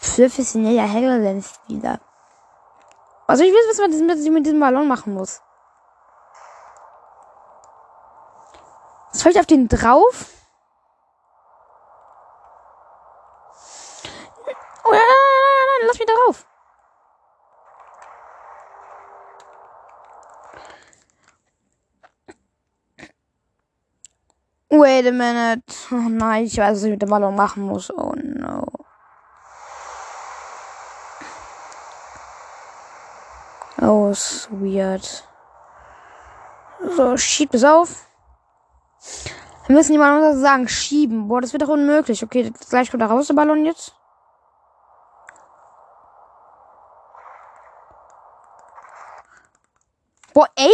professioneller 0.00 0.86
Hellland-Spieler. 0.86 2.00
Also 3.26 3.44
ich 3.44 3.52
wissen, 3.52 4.08
was 4.08 4.18
ich 4.20 4.30
mit 4.30 4.46
diesem 4.46 4.60
Ballon 4.60 4.86
machen 4.86 5.14
muss. 5.14 5.40
Soll 9.12 9.32
ich 9.32 9.40
auf 9.40 9.46
den 9.46 9.68
drauf? 9.68 10.26
Oh, 14.84 14.90
nein, 14.90 15.00
nein, 15.00 15.42
nein, 15.44 15.66
nein, 15.66 15.86
lass 15.86 15.98
mich 15.98 16.06
darauf. 16.06 16.46
Wait 24.90 25.06
a 25.06 25.12
minute. 25.12 25.62
Oh 25.92 26.08
nein, 26.08 26.46
ich 26.46 26.58
weiß, 26.58 26.72
was 26.72 26.82
ich 26.82 26.90
mit 26.90 27.00
dem 27.00 27.10
Ballon 27.10 27.36
machen 27.36 27.62
muss. 27.62 27.92
Oh 27.96 28.12
no. 28.16 28.66
Oh, 33.80 34.08
ist 34.10 34.48
weird. 34.50 35.28
So, 36.96 37.16
schieb 37.16 37.54
es 37.54 37.62
auf. 37.62 38.08
Wir 39.68 39.76
müssen 39.76 39.92
jemand 39.92 40.36
sagen, 40.40 40.66
schieben. 40.66 41.28
Boah, 41.28 41.40
das 41.40 41.52
wird 41.52 41.62
doch 41.62 41.68
unmöglich. 41.68 42.24
Okay, 42.24 42.52
gleich 42.68 42.90
kommt 42.90 43.04
da 43.04 43.06
raus 43.06 43.28
der 43.28 43.34
Ballon 43.34 43.64
jetzt. 43.64 43.94
Boah, 50.34 50.48
ey. 50.56 50.72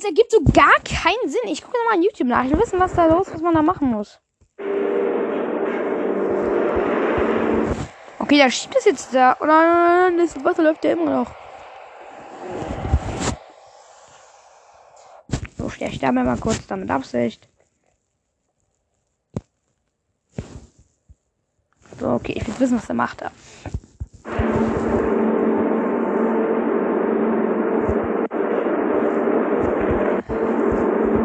Es 0.00 0.06
ergibt 0.06 0.30
so 0.30 0.40
gar 0.54 0.80
keinen 0.82 1.28
Sinn. 1.28 1.46
Ich 1.48 1.60
gucke 1.60 1.76
nochmal 1.76 1.98
an 1.98 2.02
YouTube 2.02 2.28
nach. 2.28 2.42
Ich 2.42 2.50
will 2.50 2.58
wissen, 2.58 2.80
was 2.80 2.94
da 2.94 3.04
los 3.04 3.28
ist, 3.28 3.34
was 3.34 3.42
man 3.42 3.52
da 3.52 3.60
machen 3.60 3.90
muss. 3.90 4.18
Okay, 8.18 8.38
da 8.38 8.50
schiebt 8.50 8.76
es 8.78 8.86
jetzt 8.86 9.14
da. 9.14 9.36
Oder 9.40 10.10
das 10.16 10.42
Wasser 10.42 10.62
läuft 10.62 10.86
ja 10.86 10.92
immer 10.92 11.10
noch. 11.10 11.30
So, 15.58 15.70
ich 15.78 15.94
sterbe 15.96 16.24
mal 16.24 16.38
kurz 16.38 16.66
damit 16.66 16.90
Absicht. 16.90 17.46
So, 21.98 22.08
okay, 22.08 22.32
ich 22.36 22.46
will 22.46 22.58
wissen, 22.58 22.78
was 22.78 22.88
er 22.88 22.94
macht 22.94 23.20
da. 23.20 23.32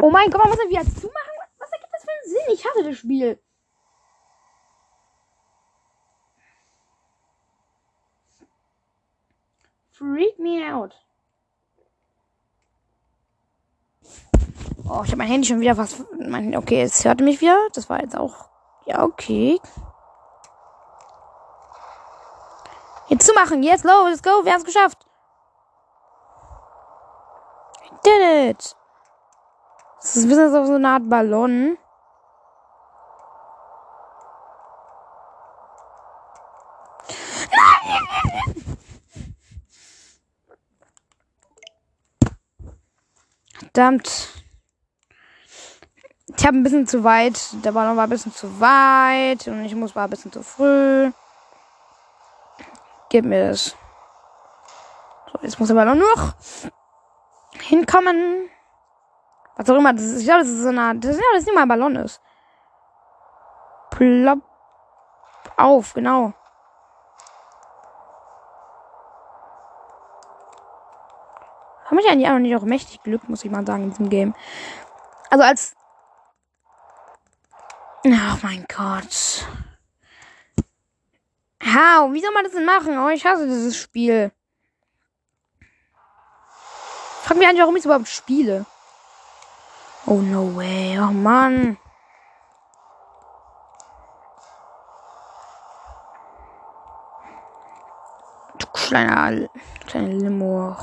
Oh 0.06 0.12
mein 0.12 0.30
Gott, 0.30 0.40
man 0.40 0.50
muss 0.52 0.60
er 0.60 0.70
wieder 0.70 0.84
zumachen? 0.84 1.34
Was 1.58 1.72
ergibt 1.72 1.92
das 1.92 2.04
für 2.04 2.12
einen 2.12 2.30
Sinn? 2.30 2.54
Ich 2.54 2.64
hasse 2.64 2.84
das 2.84 2.96
Spiel. 2.96 3.40
Freak 9.90 10.38
me 10.38 10.72
out. 10.72 10.94
Oh, 14.88 15.02
ich 15.04 15.08
habe 15.08 15.16
mein 15.16 15.28
Handy 15.28 15.48
schon 15.48 15.60
wieder 15.60 15.76
was. 15.76 16.06
Mein, 16.20 16.56
okay, 16.56 16.84
es 16.84 17.04
hörte 17.04 17.24
mich 17.24 17.42
wieder. 17.42 17.58
Das 17.74 17.90
war 17.90 18.00
jetzt 18.00 18.16
auch. 18.16 18.52
Ja, 18.86 19.02
okay. 19.02 19.60
Jetzt 23.08 23.26
zumachen. 23.26 23.64
Jetzt, 23.64 23.84
los, 23.84 24.08
let's 24.08 24.22
go. 24.22 24.46
Wir 24.46 24.54
haben 24.54 24.60
es 24.60 24.66
geschafft. 24.66 25.04
I 27.84 27.90
did 28.04 28.52
it. 28.52 28.76
Das 30.06 30.18
ist 30.18 30.26
ein 30.26 30.30
bisschen 30.30 30.52
so 30.68 30.74
eine 30.76 30.88
Art 30.88 31.10
Ballon. 31.10 31.80
Verdammt. 43.58 44.30
Ich 46.38 46.46
habe 46.46 46.58
ein 46.58 46.62
bisschen 46.62 46.86
zu 46.86 47.04
weit. 47.04 47.40
Der 47.66 47.72
Ballon 47.72 47.98
war 47.98 48.04
ein 48.04 48.10
bisschen 48.12 48.32
zu 48.32 48.60
weit. 48.60 49.48
Und 49.48 49.66
ich 49.66 49.74
muss 49.74 49.96
war 49.96 50.04
ein 50.04 50.12
bisschen 50.12 50.32
zu 50.32 50.44
früh. 50.44 51.12
Gib 53.10 53.26
mir 53.26 53.50
das. 53.50 53.76
So, 55.32 55.40
jetzt 55.42 55.60
muss 55.60 55.70
der 55.70 55.76
Ballon 55.76 55.98
noch 55.98 56.36
hinkommen. 57.60 58.52
Was 59.56 59.70
auch 59.70 59.76
immer. 59.76 59.94
Das 59.94 60.04
ist, 60.04 60.20
ich 60.20 60.26
glaube, 60.26 60.42
das 60.42 60.50
ist 60.50 60.64
so 60.64 60.70
eine 60.70 60.82
Art. 60.82 61.04
Das 61.04 61.12
ist 61.12 61.18
ja, 61.18 61.26
das 61.34 61.42
ist 61.42 61.48
nicht 61.48 61.56
mal 61.56 61.64
ein 61.64 61.68
Ballon 61.68 61.96
ist. 61.96 62.22
Plopp. 63.92 64.42
Auf, 65.58 65.94
genau. 65.94 66.34
Haben 71.86 72.00
ich 72.00 72.10
eigentlich 72.10 72.30
auch 72.30 72.40
nicht 72.40 72.56
auch 72.56 72.64
mächtig 72.64 73.04
Glück, 73.04 73.30
muss 73.30 73.46
ich 73.46 73.52
mal 73.52 73.66
sagen, 73.66 73.84
in 73.84 73.90
diesem 73.92 74.10
Game. 74.10 74.36
Also 75.30 75.44
als. 75.44 75.76
Oh 78.06 78.38
mein 78.42 78.66
Gott. 78.68 79.46
How? 81.64 82.12
Wie 82.12 82.22
soll 82.22 82.34
man 82.34 82.44
das 82.44 82.54
denn 82.54 82.66
machen? 82.66 82.98
Oh, 82.98 83.10
ich 83.10 83.26
hasse 83.26 83.46
dieses 83.46 83.78
Spiel. 83.78 84.32
Frag 87.24 87.38
mich 87.38 87.48
eigentlich, 87.48 87.62
warum 87.62 87.76
ich 87.76 87.82
es 87.82 87.86
überhaupt 87.86 88.08
spiele. 88.08 88.66
Oh 90.08 90.22
no 90.22 90.44
way. 90.56 91.00
Oh 91.00 91.12
Mann. 91.12 91.78
Du 98.60 98.68
kleiner, 98.68 99.50
kleiner 99.88 100.10
Limo. 100.10 100.78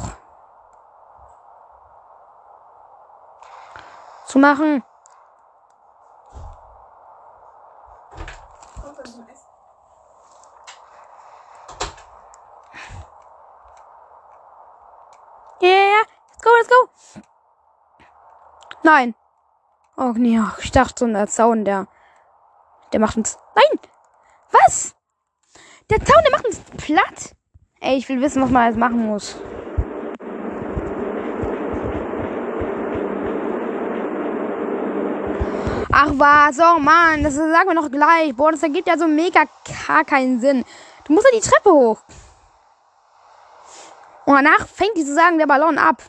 Zu 4.26 4.38
machen. 4.40 4.82
Yeah, 15.60 16.02
let's 16.02 16.42
go, 16.42 16.50
let's 16.50 16.68
go. 16.68 17.22
Nein. 18.94 19.14
Oh 19.96 20.12
nee, 20.14 20.38
ich 20.60 20.70
dachte 20.70 20.98
so 20.98 21.04
ein 21.06 21.26
Zaun, 21.26 21.64
der 21.64 21.86
Der 22.92 23.00
macht 23.00 23.16
uns. 23.16 23.38
Nein! 23.54 23.80
Was? 24.50 24.94
Der 25.88 26.04
Zaun, 26.04 26.22
der 26.22 26.30
macht 26.30 26.44
uns 26.44 26.60
platt. 26.76 27.34
Ey, 27.80 27.96
ich 27.96 28.06
will 28.10 28.20
wissen, 28.20 28.42
was 28.42 28.50
man 28.50 28.66
jetzt 28.66 28.76
machen 28.76 29.06
muss. 29.06 29.40
Ach 35.90 36.10
was, 36.12 36.58
oh 36.58 36.78
Mann, 36.78 37.22
das 37.22 37.34
sagen 37.36 37.68
wir 37.68 37.74
noch 37.74 37.90
gleich. 37.90 38.36
Boah, 38.36 38.52
das 38.52 38.62
ergibt 38.62 38.88
ja 38.88 38.98
so 38.98 39.08
mega 39.08 39.44
gar 39.86 40.04
keinen 40.04 40.38
Sinn. 40.38 40.66
Du 41.04 41.14
musst 41.14 41.26
ja 41.32 41.38
die 41.40 41.48
Treppe 41.48 41.72
hoch. 41.72 42.02
Und 44.26 44.34
danach 44.34 44.68
fängt 44.68 44.98
die 44.98 45.04
zu 45.04 45.14
sagen, 45.14 45.38
der 45.38 45.46
Ballon 45.46 45.78
ab. 45.78 46.02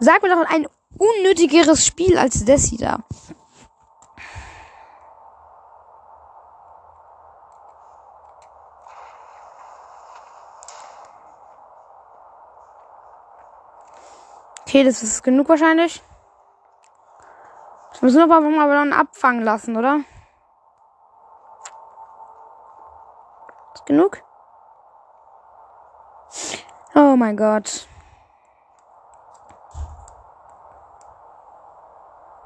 Sag 0.00 0.22
mir 0.22 0.30
doch 0.30 0.50
ein 0.50 0.66
unnötigeres 1.02 1.84
Spiel 1.86 2.16
als 2.18 2.44
hier 2.68 2.78
da. 2.78 2.98
Okay, 14.60 14.84
das 14.84 15.02
ist 15.02 15.22
genug 15.22 15.48
wahrscheinlich. 15.50 16.02
Das 17.90 18.00
müssen 18.00 18.16
wir 18.16 18.34
aber 18.34 18.40
mal 18.48 18.68
dann 18.68 18.92
abfangen 18.94 19.42
lassen, 19.42 19.76
oder? 19.76 20.00
Ist 23.74 23.84
genug? 23.84 24.22
Oh 26.94 27.16
mein 27.16 27.36
Gott. 27.36 27.86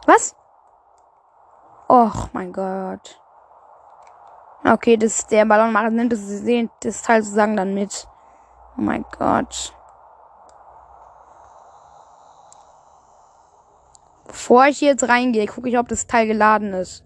Was? 0.06 0.34
Och 1.88 2.28
mein 2.32 2.52
Gott. 2.52 3.20
Okay, 4.64 4.96
das 4.96 5.26
der 5.26 5.44
Ballonmacher 5.44 5.90
nimmt 5.90 6.12
das, 6.12 6.20
das 6.80 7.02
Teil 7.02 7.22
sozusagen 7.22 7.56
dann 7.56 7.74
mit. 7.74 8.08
Oh 8.76 8.80
mein 8.80 9.04
Gott. 9.16 9.72
Bevor 14.26 14.66
ich 14.66 14.78
hier 14.78 14.90
jetzt 14.90 15.08
reingehe, 15.08 15.46
gucke 15.46 15.68
ich, 15.68 15.78
ob 15.78 15.88
das 15.88 16.06
Teil 16.06 16.26
geladen 16.26 16.72
ist. 16.72 17.04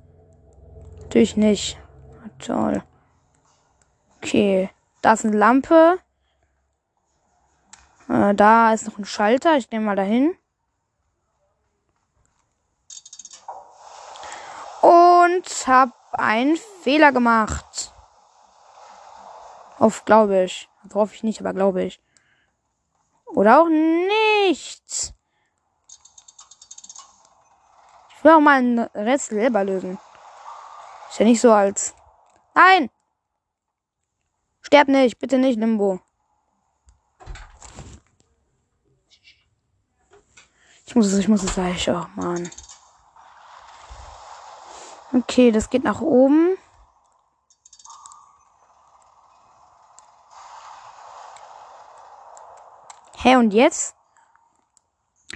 Natürlich 1.02 1.36
nicht. 1.36 1.78
Toll. 2.38 2.82
Okay. 4.16 4.70
Da 5.02 5.12
ist 5.12 5.24
eine 5.24 5.36
Lampe. 5.36 5.98
Äh, 8.08 8.34
da 8.34 8.72
ist 8.72 8.86
noch 8.86 8.98
ein 8.98 9.04
Schalter. 9.04 9.56
Ich 9.56 9.70
nehme 9.70 9.86
mal 9.86 9.96
dahin. 9.96 10.34
Und 15.30 15.66
hab 15.68 15.90
einen 16.12 16.56
Fehler 16.82 17.12
gemacht. 17.12 17.92
Auf, 19.78 20.04
glaube 20.04 20.44
ich. 20.44 20.68
Worauf 20.84 21.14
ich 21.14 21.22
nicht, 21.22 21.40
aber 21.40 21.52
glaube 21.52 21.84
ich. 21.84 22.00
Oder 23.26 23.60
auch 23.60 23.68
nicht. 23.68 25.14
Ich 28.10 28.24
will 28.24 28.32
auch 28.32 28.40
mal 28.40 28.58
ein 28.58 28.78
Rätsel 28.78 29.38
selber 29.38 29.64
lösen. 29.64 29.98
Ist 31.10 31.18
ja 31.20 31.24
nicht 31.24 31.40
so 31.40 31.52
als. 31.52 31.94
Nein! 32.54 32.90
Sterb 34.62 34.88
nicht, 34.88 35.18
bitte 35.18 35.38
nicht, 35.38 35.58
Limbo. 35.58 36.00
Ich 40.86 40.94
muss 40.94 41.06
es, 41.06 41.18
ich 41.18 41.28
muss 41.28 41.44
es 41.44 41.54
gleich. 41.54 41.88
Oh 41.88 42.04
Mann. 42.16 42.50
Okay, 45.12 45.50
das 45.50 45.70
geht 45.70 45.84
nach 45.84 46.00
oben. 46.00 46.56
Hä, 53.16 53.36
und 53.36 53.52
jetzt? 53.52 53.96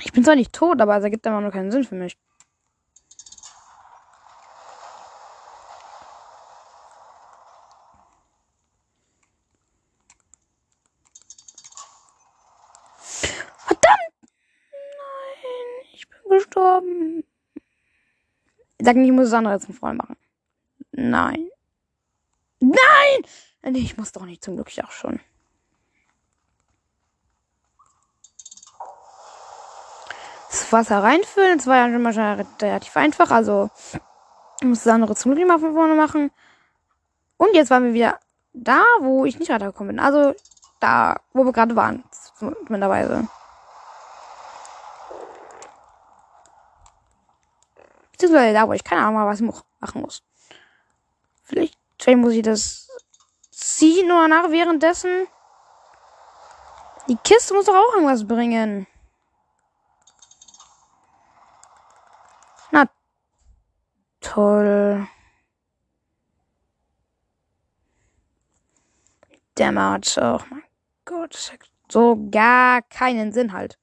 Ich 0.03 0.13
bin 0.13 0.25
zwar 0.25 0.37
nicht 0.37 0.53
tot, 0.53 0.81
aber 0.81 0.97
es 0.97 1.05
ergibt 1.05 1.27
immer 1.27 1.41
nur 1.41 1.51
keinen 1.51 1.71
Sinn 1.71 1.85
für 1.85 1.95
mich. 1.97 2.17
gestorben. 16.55 17.25
Sag 18.85 18.97
nicht, 18.97 19.09
ich 19.09 19.14
muss 19.14 19.29
es 19.29 19.33
andere 19.33 19.59
zum 19.61 19.73
Freund 19.73 19.97
machen. 19.97 20.16
Nein. 20.92 21.49
Nein! 22.61 23.73
Nee, 23.73 23.79
ich 23.79 23.97
muss 23.97 24.12
doch 24.12 24.27
nicht, 24.27 24.44
zum 24.44 24.57
Glück 24.57 24.68
ich 24.68 24.85
auch 24.85 24.90
schon. 24.90 25.20
Das 30.51 30.70
Wasser 30.70 31.03
reinfüllen, 31.03 31.57
das 31.57 31.66
war 31.66 31.77
ja 31.77 31.90
schon 31.90 32.03
mal 32.03 32.12
relativ 32.61 32.97
einfach, 32.97 33.31
also 33.31 33.70
ich 34.61 34.66
muss 34.66 34.85
das 34.85 34.92
andere 34.92 35.16
zum 35.16 35.35
Glück 35.35 35.49
mal 35.49 35.59
von 35.59 35.73
vorne 35.73 35.94
machen. 35.94 36.31
Und 37.38 37.55
jetzt 37.55 37.70
waren 37.70 37.85
wir 37.85 37.94
wieder 37.94 38.20
da, 38.53 38.83
wo 39.01 39.25
ich 39.25 39.38
nicht 39.38 39.51
weitergekommen 39.51 39.97
bin. 39.97 40.05
Also 40.05 40.35
da, 40.81 41.16
wo 41.33 41.44
wir 41.44 41.53
gerade 41.53 41.75
waren, 41.75 42.05
zumindest. 42.38 43.29
Beziehungsweise 48.25 48.55
da, 48.55 48.67
wo 48.67 48.73
ich 48.73 48.83
keine 48.83 49.03
Ahnung 49.03 49.27
was 49.27 49.41
machen 49.43 50.01
muss. 50.01 50.23
Vielleicht, 51.43 51.77
vielleicht 51.99 52.19
muss 52.19 52.33
ich 52.33 52.43
das 52.43 52.89
ziehen 53.51 54.11
oder 54.11 54.29
nach 54.29 54.51
währenddessen. 54.51 55.27
Die 57.07 57.17
Kiste 57.17 57.53
muss 57.53 57.67
doch 57.67 57.75
auch 57.75 57.95
irgendwas 57.95 58.27
bringen. 58.27 58.87
Na 62.71 62.89
toll. 64.23 65.07
Dämmert. 69.59 70.17
Oh 70.19 70.41
mein 70.49 70.65
Gott. 71.05 71.53
So 71.91 72.27
gar 72.31 72.81
keinen 72.81 73.33
Sinn 73.33 73.53
halt. 73.53 73.79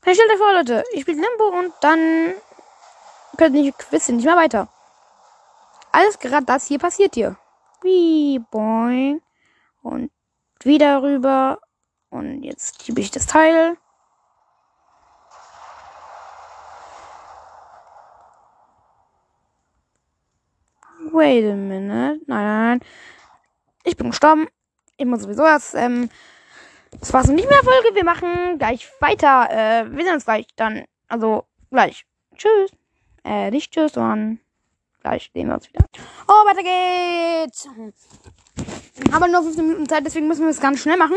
Stellt 0.00 0.30
euch 0.32 0.38
vor, 0.38 0.54
Leute. 0.54 0.82
Ich 0.94 1.02
spiele 1.02 1.20
Limbo 1.20 1.58
und 1.58 1.74
dann 1.82 2.32
nicht 3.48 3.90
wissen, 3.90 4.16
nicht 4.16 4.26
mehr 4.26 4.36
weiter. 4.36 4.68
Alles 5.92 6.18
gerade 6.18 6.46
das 6.46 6.66
hier 6.66 6.78
passiert 6.78 7.14
hier. 7.14 7.36
Wie 7.82 8.38
boing. 8.50 9.22
Und 9.82 10.10
wieder 10.62 11.02
rüber. 11.02 11.60
Und 12.10 12.42
jetzt 12.42 12.82
schiebe 12.82 13.00
ich 13.00 13.10
das 13.10 13.26
Teil. 13.26 13.76
Wait 21.12 21.44
a 21.44 21.54
minute. 21.54 21.86
Nein, 21.88 22.20
nein, 22.26 22.78
nein. 22.78 22.80
Ich 23.84 23.96
bin 23.96 24.10
gestorben. 24.10 24.48
Ich 24.96 25.06
muss 25.06 25.22
sowieso 25.22 25.42
das, 25.42 25.74
ähm, 25.74 26.10
das 27.00 27.12
war's 27.12 27.28
nicht 27.28 27.48
mehr 27.48 27.62
Folge. 27.62 27.94
Wir 27.94 28.04
machen 28.04 28.58
gleich 28.58 28.88
weiter. 29.00 29.48
Äh, 29.50 29.90
wir 29.90 30.04
sehen 30.04 30.14
uns 30.14 30.24
gleich 30.24 30.46
dann. 30.56 30.84
Also, 31.08 31.46
gleich. 31.70 32.04
Tschüss. 32.36 32.70
Äh, 33.24 33.50
nicht 33.50 33.72
tschüss, 33.72 33.92
sondern 33.92 34.40
gleich 35.02 35.30
sehen 35.32 35.48
wir 35.48 35.54
uns 35.54 35.68
wieder. 35.68 35.84
Oh, 36.28 36.32
weiter 36.46 36.62
geht's! 36.62 37.68
Aber 39.12 39.28
nur 39.28 39.42
15 39.42 39.66
Minuten 39.66 39.88
Zeit, 39.88 40.04
deswegen 40.04 40.28
müssen 40.28 40.42
wir 40.42 40.50
es 40.50 40.60
ganz 40.60 40.80
schnell 40.80 40.96
machen. 40.96 41.16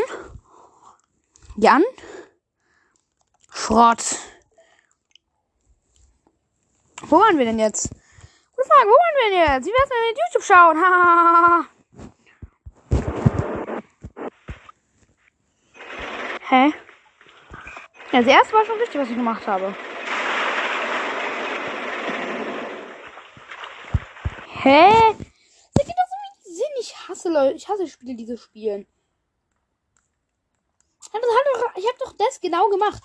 Jan. 1.56 1.82
Schrott. 3.52 4.16
Wo 7.02 7.20
waren 7.20 7.38
wir 7.38 7.44
denn 7.44 7.58
jetzt? 7.58 7.90
Gute 8.56 8.68
Frage, 8.68 8.88
wo 8.88 8.92
waren 8.92 9.16
wir 9.16 9.30
denn 9.30 9.38
jetzt? 9.54 9.66
Wie 9.66 9.70
wär's, 9.70 9.90
wenn 9.90 10.02
wir 10.02 10.10
YouTube 10.10 10.44
schauen? 10.44 10.76
Hä? 16.48 16.72
Ja, 18.12 18.20
das 18.20 18.26
erste 18.26 18.52
war 18.54 18.64
schon 18.64 18.78
richtig, 18.78 19.00
was 19.00 19.08
ich 19.08 19.16
gemacht 19.16 19.46
habe. 19.46 19.74
Hä? 24.64 25.14
Das 25.74 25.86
geht 25.86 25.94
doch 25.94 26.08
so 26.08 26.16
wenig 26.24 26.56
Sinn. 26.56 26.74
Ich 26.80 26.96
hasse 27.06 27.28
Leute. 27.28 27.52
Ich 27.54 27.68
hasse 27.68 27.86
Spiele, 27.86 28.14
die 28.14 28.24
so 28.24 28.38
spielen. 28.38 28.86
Ich 31.76 31.86
hab 31.86 31.98
doch 31.98 32.12
das 32.16 32.40
genau 32.40 32.70
gemacht. 32.70 33.02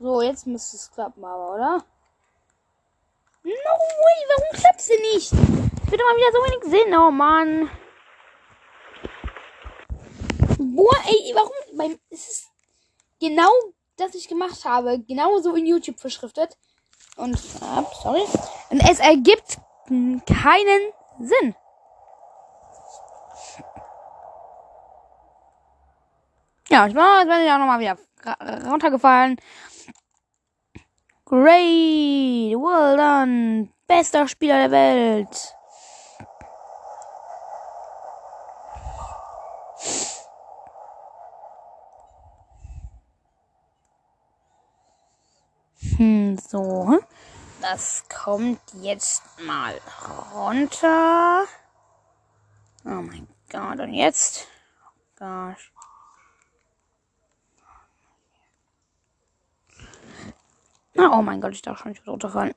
So, 0.00 0.22
jetzt 0.22 0.46
müsste 0.48 0.76
es 0.76 0.90
klappen, 0.90 1.24
aber, 1.24 1.54
oder? 1.54 1.84
No 3.48 3.54
way, 3.54 4.18
warum 4.28 4.60
klappt 4.60 4.80
sie 4.82 4.98
nicht? 5.00 5.32
Ich 5.32 5.90
doch 5.90 6.04
mal 6.04 6.16
wieder 6.16 6.32
so 6.32 6.44
wenig 6.44 6.64
Sinn, 6.64 6.94
oh 6.94 7.10
Mann. 7.10 7.70
Boah, 10.58 10.96
ey, 11.06 11.32
warum? 11.34 11.78
Beim, 11.78 11.98
es 12.10 12.28
ist 12.28 12.48
genau 13.18 13.50
das 13.96 14.14
ich 14.14 14.28
gemacht 14.28 14.66
habe, 14.66 14.98
genauso 15.00 15.54
in 15.54 15.64
YouTube 15.64 15.98
verschriftet. 15.98 16.58
Und, 17.16 17.36
äh, 17.36 17.84
sorry. 18.02 18.22
Und 18.68 18.80
es 18.80 19.00
ergibt 19.00 19.56
keinen 19.86 20.92
Sinn. 21.18 21.54
Ja, 26.68 26.86
ich 26.86 26.92
bin 26.92 27.02
ich 27.02 27.50
auch 27.50 27.58
nochmal 27.58 27.80
wieder 27.80 27.96
runtergefallen. 28.70 29.40
Great, 31.28 32.54
well 32.56 32.96
done, 32.96 33.68
bester 33.86 34.26
Spieler 34.26 34.66
der 34.66 34.70
Welt. 34.70 35.54
Hm, 45.98 46.38
so. 46.38 46.98
Das 47.60 48.04
kommt 48.08 48.60
jetzt 48.80 49.22
mal 49.44 49.78
runter. 50.34 51.44
Oh 52.86 53.02
mein 53.02 53.28
Gott, 53.50 53.80
und 53.80 53.92
jetzt? 53.92 54.48
Oh 55.20 55.52
gosh. 60.98 61.18
oh 61.18 61.22
mein 61.22 61.40
Gott, 61.40 61.52
ich 61.52 61.62
darf 61.62 61.78
schon 61.78 61.92
nicht 61.92 62.06
runterfallen. 62.06 62.54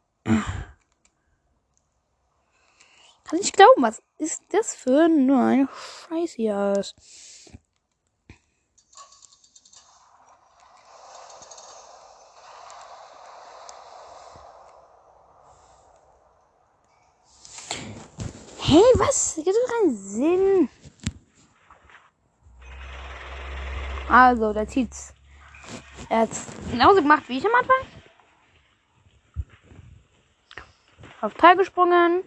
Kann 3.23 3.39
ich 3.39 3.54
glauben, 3.54 3.82
was 3.82 4.01
ist 4.17 4.43
das 4.49 4.75
für 4.75 5.06
ein 5.06 5.69
Scheiß 6.10 6.34
hier 6.34 6.73
ist. 6.77 6.95
Hey, 18.60 18.84
was? 18.95 19.36
Gibt 19.36 19.47
doch 19.47 19.73
keinen 19.80 19.95
Sinn. 19.95 20.69
Also, 24.10 24.54
der 24.54 24.67
zieht's. 24.67 25.13
Er 26.10 26.21
hat's 26.21 26.45
genauso 26.69 27.01
gemacht 27.01 27.23
wie 27.27 27.38
ich 27.38 27.45
am 27.45 27.56
Anfang. 27.56 27.90
Auf 31.21 31.36
Teil 31.36 31.55
gesprungen. 31.55 32.23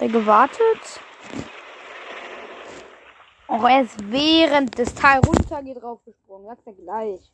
Der 0.00 0.08
gewartet. 0.08 1.00
Auch 3.46 3.62
er 3.62 3.82
ist 3.82 3.96
während 4.10 4.76
des 4.76 4.92
Teil 4.92 5.20
runter 5.20 5.62
geht 5.62 5.80
drauf 5.80 6.00
gesprungen. 6.04 6.46
Sag's 6.46 6.64
ja 6.66 6.72
gleich. 6.72 7.32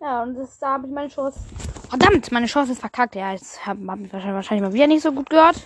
Ja, 0.00 0.22
und 0.22 0.34
das, 0.34 0.58
da 0.58 0.74
habe 0.74 0.86
ich 0.86 0.92
meine 0.92 1.08
Chance. 1.08 1.40
Verdammt, 1.92 2.32
meine 2.32 2.46
Chance 2.46 2.72
ist 2.72 2.80
verkackt. 2.80 3.16
Ja, 3.16 3.32
jetzt 3.32 3.66
habe 3.66 3.86
hab 3.86 4.00
ich 4.00 4.10
wahrscheinlich, 4.10 4.34
wahrscheinlich 4.34 4.66
mal 4.66 4.72
wieder 4.72 4.86
nicht 4.86 5.02
so 5.02 5.12
gut 5.12 5.28
gehört. 5.28 5.56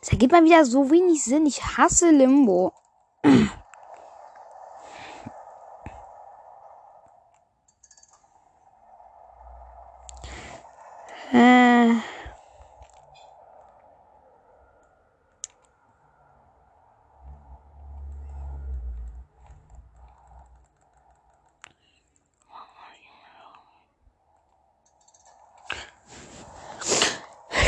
Es 0.00 0.08
ergibt 0.08 0.32
mal 0.32 0.42
wieder 0.44 0.64
so 0.64 0.90
wenig 0.90 1.22
Sinn. 1.22 1.44
Ich 1.44 1.62
hasse 1.62 2.10
Limbo. 2.10 2.72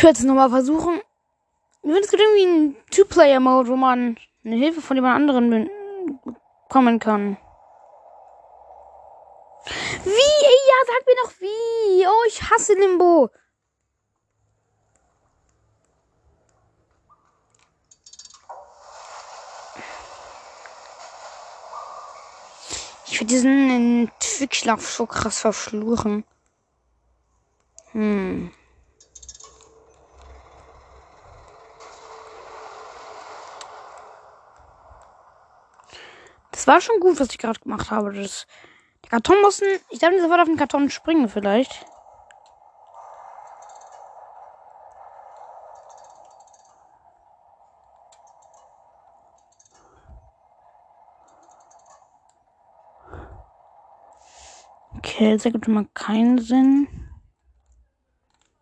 Ich 0.00 0.04
werde 0.04 0.18
es 0.18 0.24
nochmal 0.24 0.48
versuchen. 0.48 0.98
Es 1.82 2.10
gibt 2.10 2.22
irgendwie 2.22 2.46
einen 2.46 2.76
Two-Player-Mode, 2.90 3.68
wo 3.68 3.76
man 3.76 4.16
eine 4.42 4.56
Hilfe 4.56 4.80
von 4.80 4.96
jemand 4.96 5.14
anderen 5.14 5.68
bekommen 6.64 6.98
kann. 6.98 7.36
Wie? 10.04 10.08
Ja, 10.08 10.74
sag 10.86 11.06
mir 11.06 11.16
doch 11.22 11.32
wie. 11.40 12.06
Oh, 12.06 12.24
ich 12.28 12.42
hasse 12.50 12.72
Limbo. 12.72 13.28
Ich 23.04 23.20
würde 23.20 23.26
diesen 23.26 24.06
Entwickler 24.06 24.78
so 24.78 25.04
krass 25.04 25.40
verfluchen. 25.40 26.24
Hm. 27.92 28.50
War 36.70 36.80
schon 36.80 37.00
gut, 37.00 37.18
was 37.18 37.30
ich 37.30 37.38
gerade 37.38 37.58
gemacht 37.58 37.90
habe. 37.90 38.12
Das, 38.12 38.46
der 39.02 39.10
Karton 39.10 39.40
muss, 39.42 39.60
ich 39.60 39.98
darf 39.98 40.10
nicht 40.10 40.22
sofort 40.22 40.40
auf 40.40 40.46
den 40.46 40.56
Karton 40.56 40.88
springen 40.88 41.28
vielleicht. 41.28 41.84
Okay, 54.96 55.32
das 55.32 55.44
ergibt 55.44 55.66
mal 55.66 55.86
keinen 55.92 56.38
Sinn. 56.38 56.86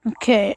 Okay. 0.07 0.57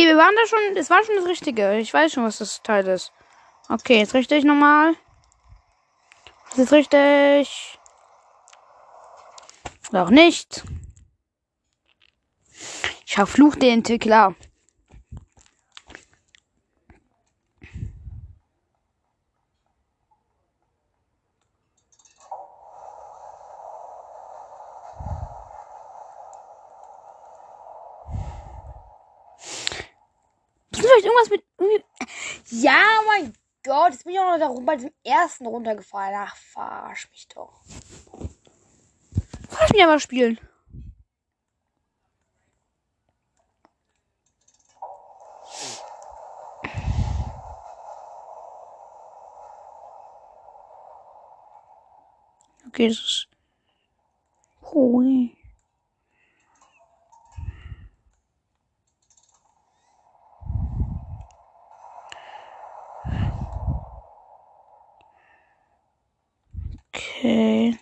Okay, 0.00 0.08
wir 0.08 0.16
waren 0.16 0.34
da 0.34 0.46
schon. 0.46 0.76
Es 0.78 0.88
war 0.88 1.04
schon 1.04 1.16
das 1.16 1.26
Richtige. 1.26 1.76
Ich 1.78 1.92
weiß 1.92 2.12
schon, 2.12 2.24
was 2.24 2.38
das 2.38 2.62
Teil 2.62 2.86
ist. 2.86 3.12
Okay, 3.68 3.98
jetzt 3.98 4.14
richtig 4.14 4.44
nochmal. 4.44 4.94
Das 6.48 6.58
ist 6.58 6.72
richtig. 6.72 7.78
Oder 9.90 10.04
auch 10.04 10.10
nicht. 10.10 10.64
Ich 13.04 13.14
verfluche 13.14 13.58
den 13.58 13.80
Entwickler. 13.80 14.34
vielleicht 30.90 31.06
irgendwas 31.06 31.30
mit. 31.30 31.84
Ja, 32.50 32.84
mein 33.06 33.32
Gott, 33.62 33.92
jetzt 33.92 34.04
bin 34.04 34.14
ich 34.14 34.20
auch 34.20 34.38
noch 34.38 34.38
da 34.38 34.60
bei 34.62 34.76
dem 34.76 34.90
ersten 35.04 35.46
runtergefallen. 35.46 36.14
Ach, 36.16 36.34
verarsch 36.36 37.10
mich 37.10 37.28
doch. 37.28 37.60
Verarsch 39.48 39.72
mich 39.72 39.84
aber 39.84 40.00
spielen. 40.00 40.40
Okay, 52.68 52.88
das 52.88 52.98
ist. 52.98 53.28
Hui. 54.72 55.36
Okay. 66.94 67.78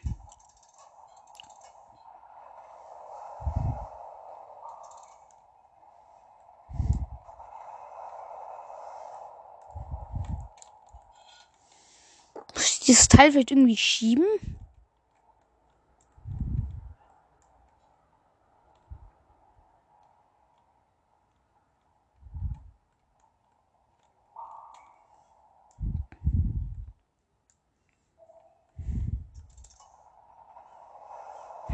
Muss 12.54 12.80
ich 12.80 12.80
dieses 12.98 13.08
Teil 13.08 13.32
vielleicht 13.32 13.50
irgendwie 13.52 13.76
schieben? 13.76 14.26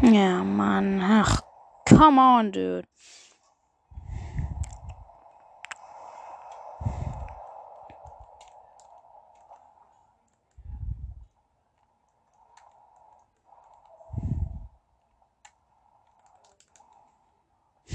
Ja, 0.03 0.45
Mann. 0.45 1.01
Ach, 1.03 1.41
come 1.89 2.21
on, 2.21 2.53
dude. 2.53 2.87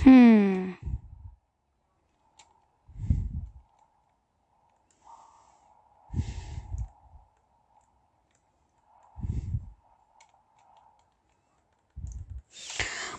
Hm. 0.04 0.40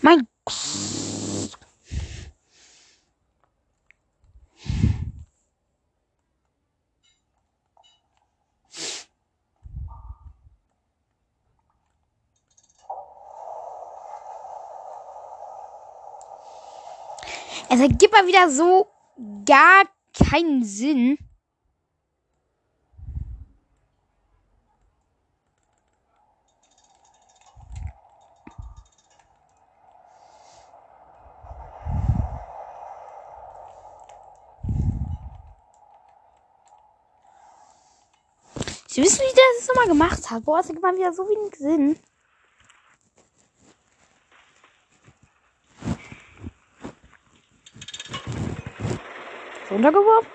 Mein 0.02 0.26
Es 17.72 17.78
ergibt 17.78 18.12
mal 18.12 18.26
wieder 18.26 18.50
so 18.50 18.88
gar 19.46 19.84
keinen 20.12 20.64
Sinn. 20.64 21.18
Sie 38.92 39.00
wissen, 39.04 39.20
wie 39.20 39.34
der 39.36 39.44
das 39.56 39.68
nochmal 39.68 39.86
gemacht 39.86 40.30
hat. 40.30 40.44
Boah, 40.44 40.58
es 40.58 40.66
ergibt 40.66 40.82
mal 40.82 40.96
wieder 40.96 41.12
so 41.12 41.22
wenig 41.22 41.54
Sinn. 41.54 41.96
runtergeworfen? 49.70 50.28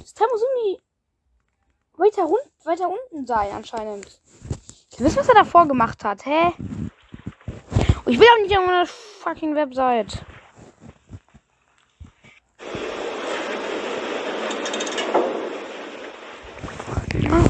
Das 0.00 0.14
Teil 0.14 0.28
muss 0.30 0.42
irgendwie 0.42 0.82
weiter, 1.98 2.22
run 2.22 2.38
weiter 2.64 2.88
unten 2.88 3.26
sein, 3.26 3.52
anscheinend. 3.52 4.22
Ich 4.90 5.04
weiß, 5.04 5.14
was 5.18 5.28
er 5.28 5.34
davor 5.34 5.68
gemacht 5.68 6.02
hat, 6.04 6.24
hä? 6.24 6.54
Und 8.06 8.12
ich 8.14 8.18
will 8.18 8.28
auch 8.34 8.42
nicht 8.42 8.56
auf 8.56 8.66
einer 8.66 8.86
fucking 8.86 9.54
Website. 9.54 10.24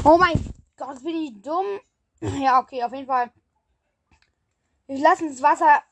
Oh 0.09 0.17
mein 0.17 0.41
Gott, 0.77 1.03
bin 1.03 1.17
ich 1.17 1.33
dumm. 1.41 1.65
Ja, 2.39 2.61
okay, 2.61 2.81
auf 2.81 2.93
jeden 2.93 3.07
Fall. 3.07 3.29
Wir 4.87 4.99
lassen 4.99 5.27
das 5.27 5.41
Wasser. 5.41 5.83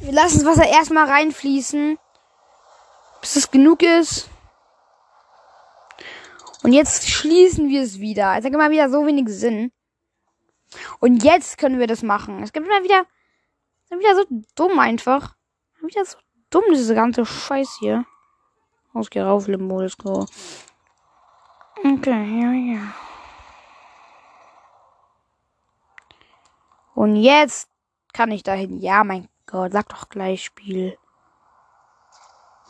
Wir 0.00 0.10
lassen 0.10 0.38
das 0.38 0.46
Wasser 0.46 0.68
erstmal 0.68 1.08
reinfließen. 1.08 1.96
Bis 3.20 3.36
es 3.36 3.52
genug 3.52 3.84
ist. 3.84 4.28
Und 6.64 6.72
jetzt 6.72 7.08
schließen 7.08 7.68
wir 7.68 7.84
es 7.84 8.00
wieder. 8.00 8.36
Es 8.36 8.44
hat 8.44 8.52
immer 8.52 8.70
wieder 8.70 8.90
so 8.90 9.06
wenig 9.06 9.28
Sinn. 9.28 9.70
Und 10.98 11.22
jetzt 11.22 11.56
können 11.56 11.78
wir 11.78 11.86
das 11.86 12.02
machen. 12.02 12.42
Es 12.42 12.52
gibt 12.52 12.66
immer 12.66 12.82
wieder. 12.82 13.06
Ist 13.84 13.96
wieder 13.96 14.16
so 14.16 14.24
dumm 14.56 14.80
einfach. 14.80 15.36
Wieder 15.80 16.04
so 16.04 16.18
dumm, 16.50 16.64
diese 16.72 16.96
ganze 16.96 17.24
Scheiß 17.24 17.76
hier. 17.78 18.06
Ausgeh 18.92 19.20
rauf, 19.20 19.46
Limbo, 19.46 19.80
let's 19.80 19.96
go. 19.96 20.26
Okay, 21.84 22.40
ja, 22.40 22.52
ja. 22.52 23.11
Und 26.94 27.16
jetzt 27.16 27.68
kann 28.12 28.30
ich 28.30 28.42
dahin? 28.42 28.78
Ja, 28.78 29.04
mein 29.04 29.28
Gott, 29.46 29.72
sag 29.72 29.88
doch 29.88 30.08
gleich 30.08 30.44
Spiel. 30.44 30.96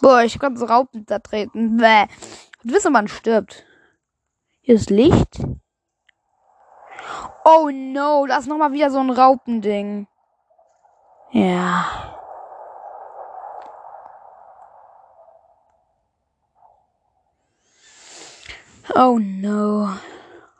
Boah, 0.00 0.22
ich 0.22 0.38
kann 0.38 0.56
so 0.56 0.64
Raupen 0.64 1.06
da 1.06 1.18
treten. 1.18 1.76
Bäh. 1.76 2.06
Und 2.64 2.72
wissen, 2.72 2.92
man 2.92 3.08
stirbt. 3.08 3.64
Hier 4.60 4.74
ist 4.74 4.90
Licht. 4.90 5.40
Oh 7.44 7.70
no, 7.72 8.26
da 8.26 8.38
ist 8.38 8.46
nochmal 8.46 8.72
wieder 8.72 8.90
so 8.90 8.98
ein 8.98 9.10
Raupending. 9.10 10.06
Ja. 11.32 12.18
Oh 18.94 19.18
no. 19.18 19.88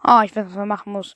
Oh, 0.04 0.20
ich 0.24 0.34
weiß, 0.34 0.46
was 0.46 0.54
man 0.54 0.68
machen 0.68 0.92
muss. 0.92 1.14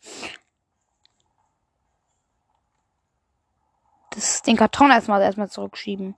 Das, 4.17 4.43
den 4.43 4.57
Karton 4.57 4.91
erstmal 4.91 5.23
erstmal 5.23 5.49
zurückschieben. 5.49 6.17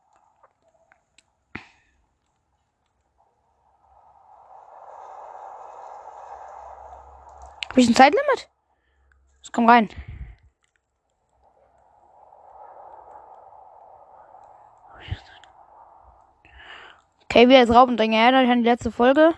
Habe 7.70 7.80
ich 7.80 7.88
ein 7.88 7.94
Zeitlimit? 7.94 8.48
Das 9.42 9.52
kommt 9.52 9.68
rein. 9.68 9.88
Okay, 17.24 17.46
wieder 17.48 17.58
jetzt 17.58 17.74
Raubendringer. 17.74 18.16
Erinnert 18.16 18.46
euch 18.46 18.50
an 18.50 18.62
die 18.62 18.68
letzte 18.68 18.90
Folge. 18.90 19.34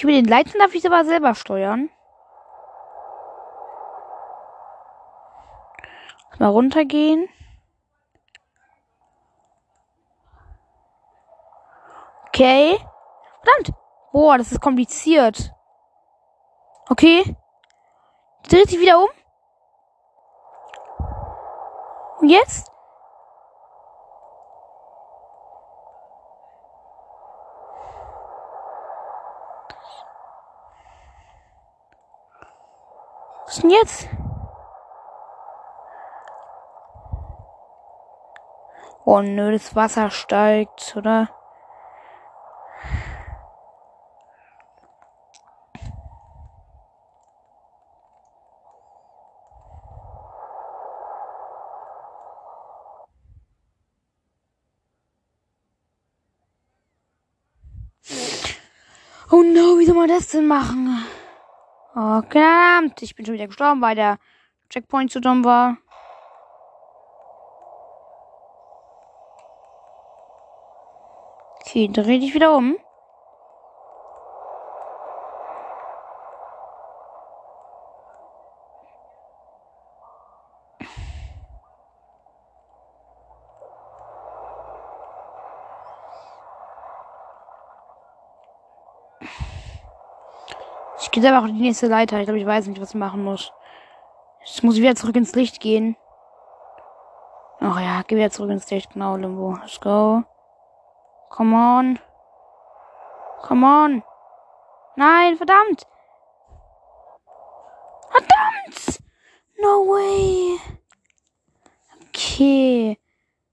Okay, 0.00 0.06
mit 0.06 0.16
den 0.16 0.30
Leitern 0.30 0.58
darf 0.58 0.74
ich 0.74 0.86
aber 0.86 1.04
selber 1.04 1.34
steuern. 1.34 1.90
Mal 6.38 6.48
runtergehen. 6.48 7.28
Okay. 12.28 12.78
Verdammt. 13.42 13.78
Boah, 14.10 14.38
das 14.38 14.52
ist 14.52 14.62
kompliziert. 14.62 15.52
Okay. 16.88 17.36
Dreht 18.48 18.70
sich 18.70 18.80
wieder 18.80 19.02
um. 19.02 19.10
Und 22.20 22.30
jetzt? 22.30 22.72
Was 33.50 33.62
denn 33.62 33.70
jetzt? 33.70 34.08
Oh 39.04 39.20
nö, 39.22 39.50
das 39.50 39.74
Wasser 39.74 40.08
steigt, 40.12 40.94
oder? 40.96 41.30
Oh 59.32 59.42
no, 59.42 59.80
wie 59.80 59.86
soll 59.86 59.96
man 59.96 60.08
das 60.08 60.28
denn 60.28 60.46
machen? 60.46 60.99
Oh, 61.94 62.18
Okay, 62.24 62.90
ich 63.00 63.14
bin 63.14 63.26
schon 63.26 63.34
wieder 63.34 63.46
gestorben, 63.48 63.80
weil 63.80 63.96
der 63.96 64.18
Checkpoint 64.68 65.10
zu 65.10 65.20
dumm 65.20 65.44
war. 65.44 65.76
Okay, 71.60 71.88
dreh 71.88 72.18
dich 72.18 72.34
wieder 72.34 72.56
um. 72.56 72.76
Ich 91.20 91.22
gehe 91.22 91.32
selber 91.32 91.44
auf 91.44 91.52
die 91.52 91.60
nächste 91.60 91.86
Leiter. 91.86 92.18
Ich 92.18 92.24
glaube, 92.24 92.38
ich 92.38 92.46
weiß 92.46 92.66
nicht, 92.66 92.80
was 92.80 92.90
ich 92.90 92.94
machen 92.94 93.22
muss. 93.22 93.52
Jetzt 94.40 94.64
muss 94.64 94.76
ich 94.76 94.80
wieder 94.80 94.94
zurück 94.94 95.16
ins 95.16 95.34
Licht 95.34 95.60
gehen. 95.60 95.94
Ach 97.60 97.78
ja, 97.78 98.00
geh 98.06 98.16
wieder 98.16 98.30
zurück 98.30 98.50
ins 98.50 98.70
Licht. 98.70 98.94
Genau, 98.94 99.16
Limbo. 99.16 99.54
Let's 99.60 99.78
go. 99.78 100.22
Come 101.28 101.54
on. 101.54 101.98
Come 103.42 103.66
on. 103.66 104.02
Nein, 104.96 105.36
verdammt. 105.36 105.86
Verdammt. 108.08 109.02
No 109.60 109.84
way. 109.88 110.58
Okay. 112.08 112.98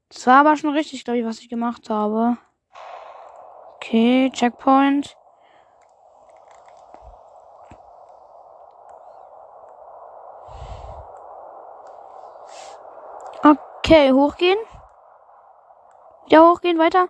Das 0.07 0.25
war 0.25 0.39
aber 0.39 0.55
schon 0.55 0.69
richtig, 0.69 1.03
glaube 1.03 1.19
ich, 1.19 1.25
was 1.25 1.39
ich 1.39 1.49
gemacht 1.49 1.89
habe. 1.89 2.37
Okay, 3.75 4.31
Checkpoint. 4.31 5.17
Okay, 13.87 14.11
hochgehen. 14.11 14.57
Wieder 16.25 16.49
hochgehen, 16.49 16.77
weiter. 16.77 17.07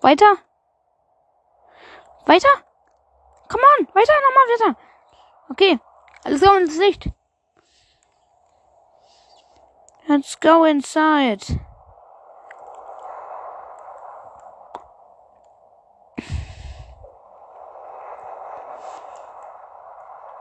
Weiter. 0.00 0.38
Weiter. 2.24 2.48
Come 3.48 3.62
on, 3.78 3.86
weiter, 3.92 4.14
nochmal 4.22 4.46
weiter. 4.48 4.76
Okay, 5.50 5.78
alles 6.24 6.40
go 6.40 6.54
ins 6.54 6.78
Licht. 6.78 7.10
Let's 10.08 10.40
go 10.40 10.64
inside. 10.64 11.44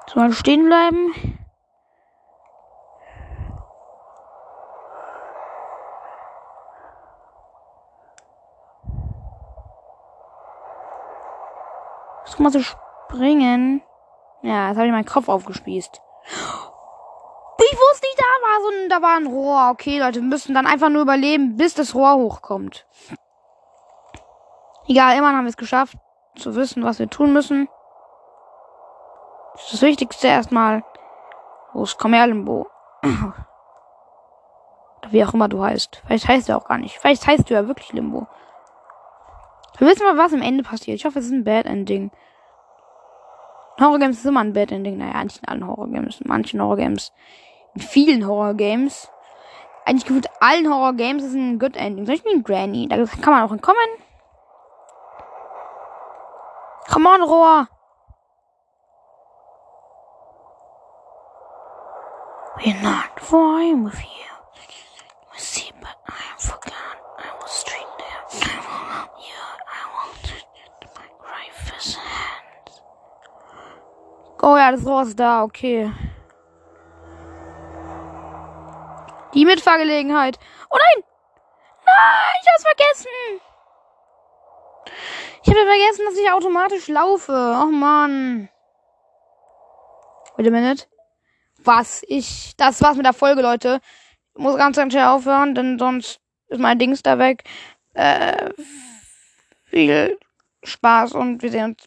So, 0.07 0.31
stehen 0.31 0.67
bleiben. 0.67 1.33
Muss 12.32 12.32
mal 12.43 12.51
so 12.51 12.61
springen. 12.61 13.81
Ja, 14.41 14.67
jetzt 14.67 14.77
habe 14.77 14.87
ich 14.87 14.91
meinen 14.91 15.05
Kopf 15.05 15.29
aufgespießt. 15.29 16.01
Ich 17.65 17.79
wusste 17.79 18.05
nicht, 18.05 18.19
da 18.19 18.23
war 18.23 18.61
so 18.61 18.69
ein, 18.69 18.89
da 18.89 19.01
war 19.01 19.15
ein 19.17 19.27
Rohr. 19.27 19.69
Okay, 19.71 19.99
Leute, 19.99 20.21
wir 20.21 20.27
müssen 20.27 20.53
dann 20.53 20.67
einfach 20.67 20.89
nur 20.89 21.01
überleben, 21.01 21.55
bis 21.55 21.73
das 21.73 21.95
Rohr 21.95 22.15
hochkommt. 22.15 22.85
Egal, 24.87 25.17
immerhin 25.17 25.37
haben 25.37 25.45
wir 25.45 25.49
es 25.49 25.57
geschafft, 25.57 25.97
zu 26.35 26.55
wissen, 26.55 26.83
was 26.83 26.99
wir 26.99 27.09
tun 27.09 27.31
müssen. 27.33 27.69
Das 29.53 29.63
ist 29.65 29.73
das 29.73 29.81
Wichtigste 29.81 30.27
erstmal. 30.27 30.83
Los, 31.73 31.97
komm 31.97 32.13
her, 32.13 32.27
Limbo. 32.27 32.67
Wie 35.09 35.23
auch 35.23 35.33
immer 35.33 35.47
du 35.47 35.63
heißt. 35.63 36.01
Vielleicht 36.05 36.27
heißt 36.27 36.49
du 36.49 36.57
auch 36.57 36.65
gar 36.65 36.77
nicht. 36.77 36.97
Vielleicht 36.99 37.25
heißt 37.25 37.49
du 37.49 37.53
ja 37.53 37.67
wirklich 37.67 37.93
Limbo. 37.93 38.27
Wir 39.77 39.87
wissen 39.87 40.05
mal, 40.05 40.17
was 40.17 40.33
am 40.33 40.41
Ende 40.41 40.63
passiert. 40.63 40.97
Ich 40.97 41.05
hoffe, 41.05 41.19
es 41.19 41.25
ist 41.25 41.31
ein 41.31 41.43
Bad 41.43 41.65
Ending. 41.65 42.11
Horror 43.79 43.99
Games 43.99 44.19
ist 44.19 44.25
immer 44.25 44.41
ein 44.41 44.53
Bad 44.53 44.71
Ending. 44.71 44.97
Naja, 44.97 45.23
nicht 45.23 45.39
in 45.39 45.47
allen 45.47 45.67
Horror 45.67 45.89
Games. 45.89 46.21
In 46.21 46.27
manchen 46.27 46.61
Horror 46.61 46.77
Games. 46.77 47.11
In 47.75 47.81
vielen 47.81 48.27
Horror 48.27 48.53
Games. 48.53 49.09
Eigentlich 49.85 50.05
gefühlt 50.05 50.29
allen 50.39 50.71
Horror 50.71 50.93
Games 50.93 51.23
ist 51.23 51.33
ein 51.33 51.59
Good 51.59 51.75
Ending. 51.75 52.05
Zum 52.05 52.13
Beispiel 52.13 52.33
in 52.33 52.43
Granny. 52.43 52.87
Da 52.87 52.97
kann 53.21 53.33
man 53.33 53.43
auch 53.43 53.51
entkommen. 53.51 53.79
Come 56.89 57.09
on, 57.09 57.21
Rohr. 57.21 57.67
We're 62.57 62.81
not 62.81 63.19
flying 63.19 63.83
with. 63.83 63.99
You 63.99 64.22
Oh 74.45 74.57
ja, 74.57 74.71
das 74.73 74.85
Rohr 74.85 75.03
ist 75.03 75.17
da, 75.17 75.41
okay. 75.41 75.89
Die 79.33 79.45
Mitfahrgelegenheit. 79.45 80.37
Oh 80.69 80.75
nein! 80.77 81.03
Nein, 81.85 82.41
ich 82.41 82.49
hab's 82.51 82.63
vergessen! 82.63 83.41
Ich 85.43 85.49
habe 85.49 85.65
vergessen, 85.65 86.05
dass 86.05 86.17
ich 86.17 86.29
automatisch 86.29 86.89
laufe. 86.89 87.31
Oh 87.31 87.71
Mann. 87.71 88.49
Wait 90.35 90.47
a 90.47 90.51
minute. 90.51 90.87
Was? 91.63 92.03
Ich. 92.09 92.53
Das 92.57 92.81
war's 92.81 92.97
mit 92.97 93.05
der 93.05 93.13
Folge, 93.13 93.41
Leute. 93.41 93.79
Ich 94.35 94.43
muss 94.43 94.57
ganz, 94.57 94.75
ganz 94.75 94.91
schnell 94.91 95.05
aufhören, 95.05 95.55
denn 95.55 95.79
sonst 95.79 96.19
ist 96.47 96.59
mein 96.59 96.79
Dings 96.79 97.01
da 97.01 97.17
weg. 97.17 97.45
Äh, 97.93 98.49
viel 99.63 100.19
Spaß 100.63 101.13
und 101.13 101.41
wir 101.41 101.49
sehen 101.49 101.71
uns 101.71 101.85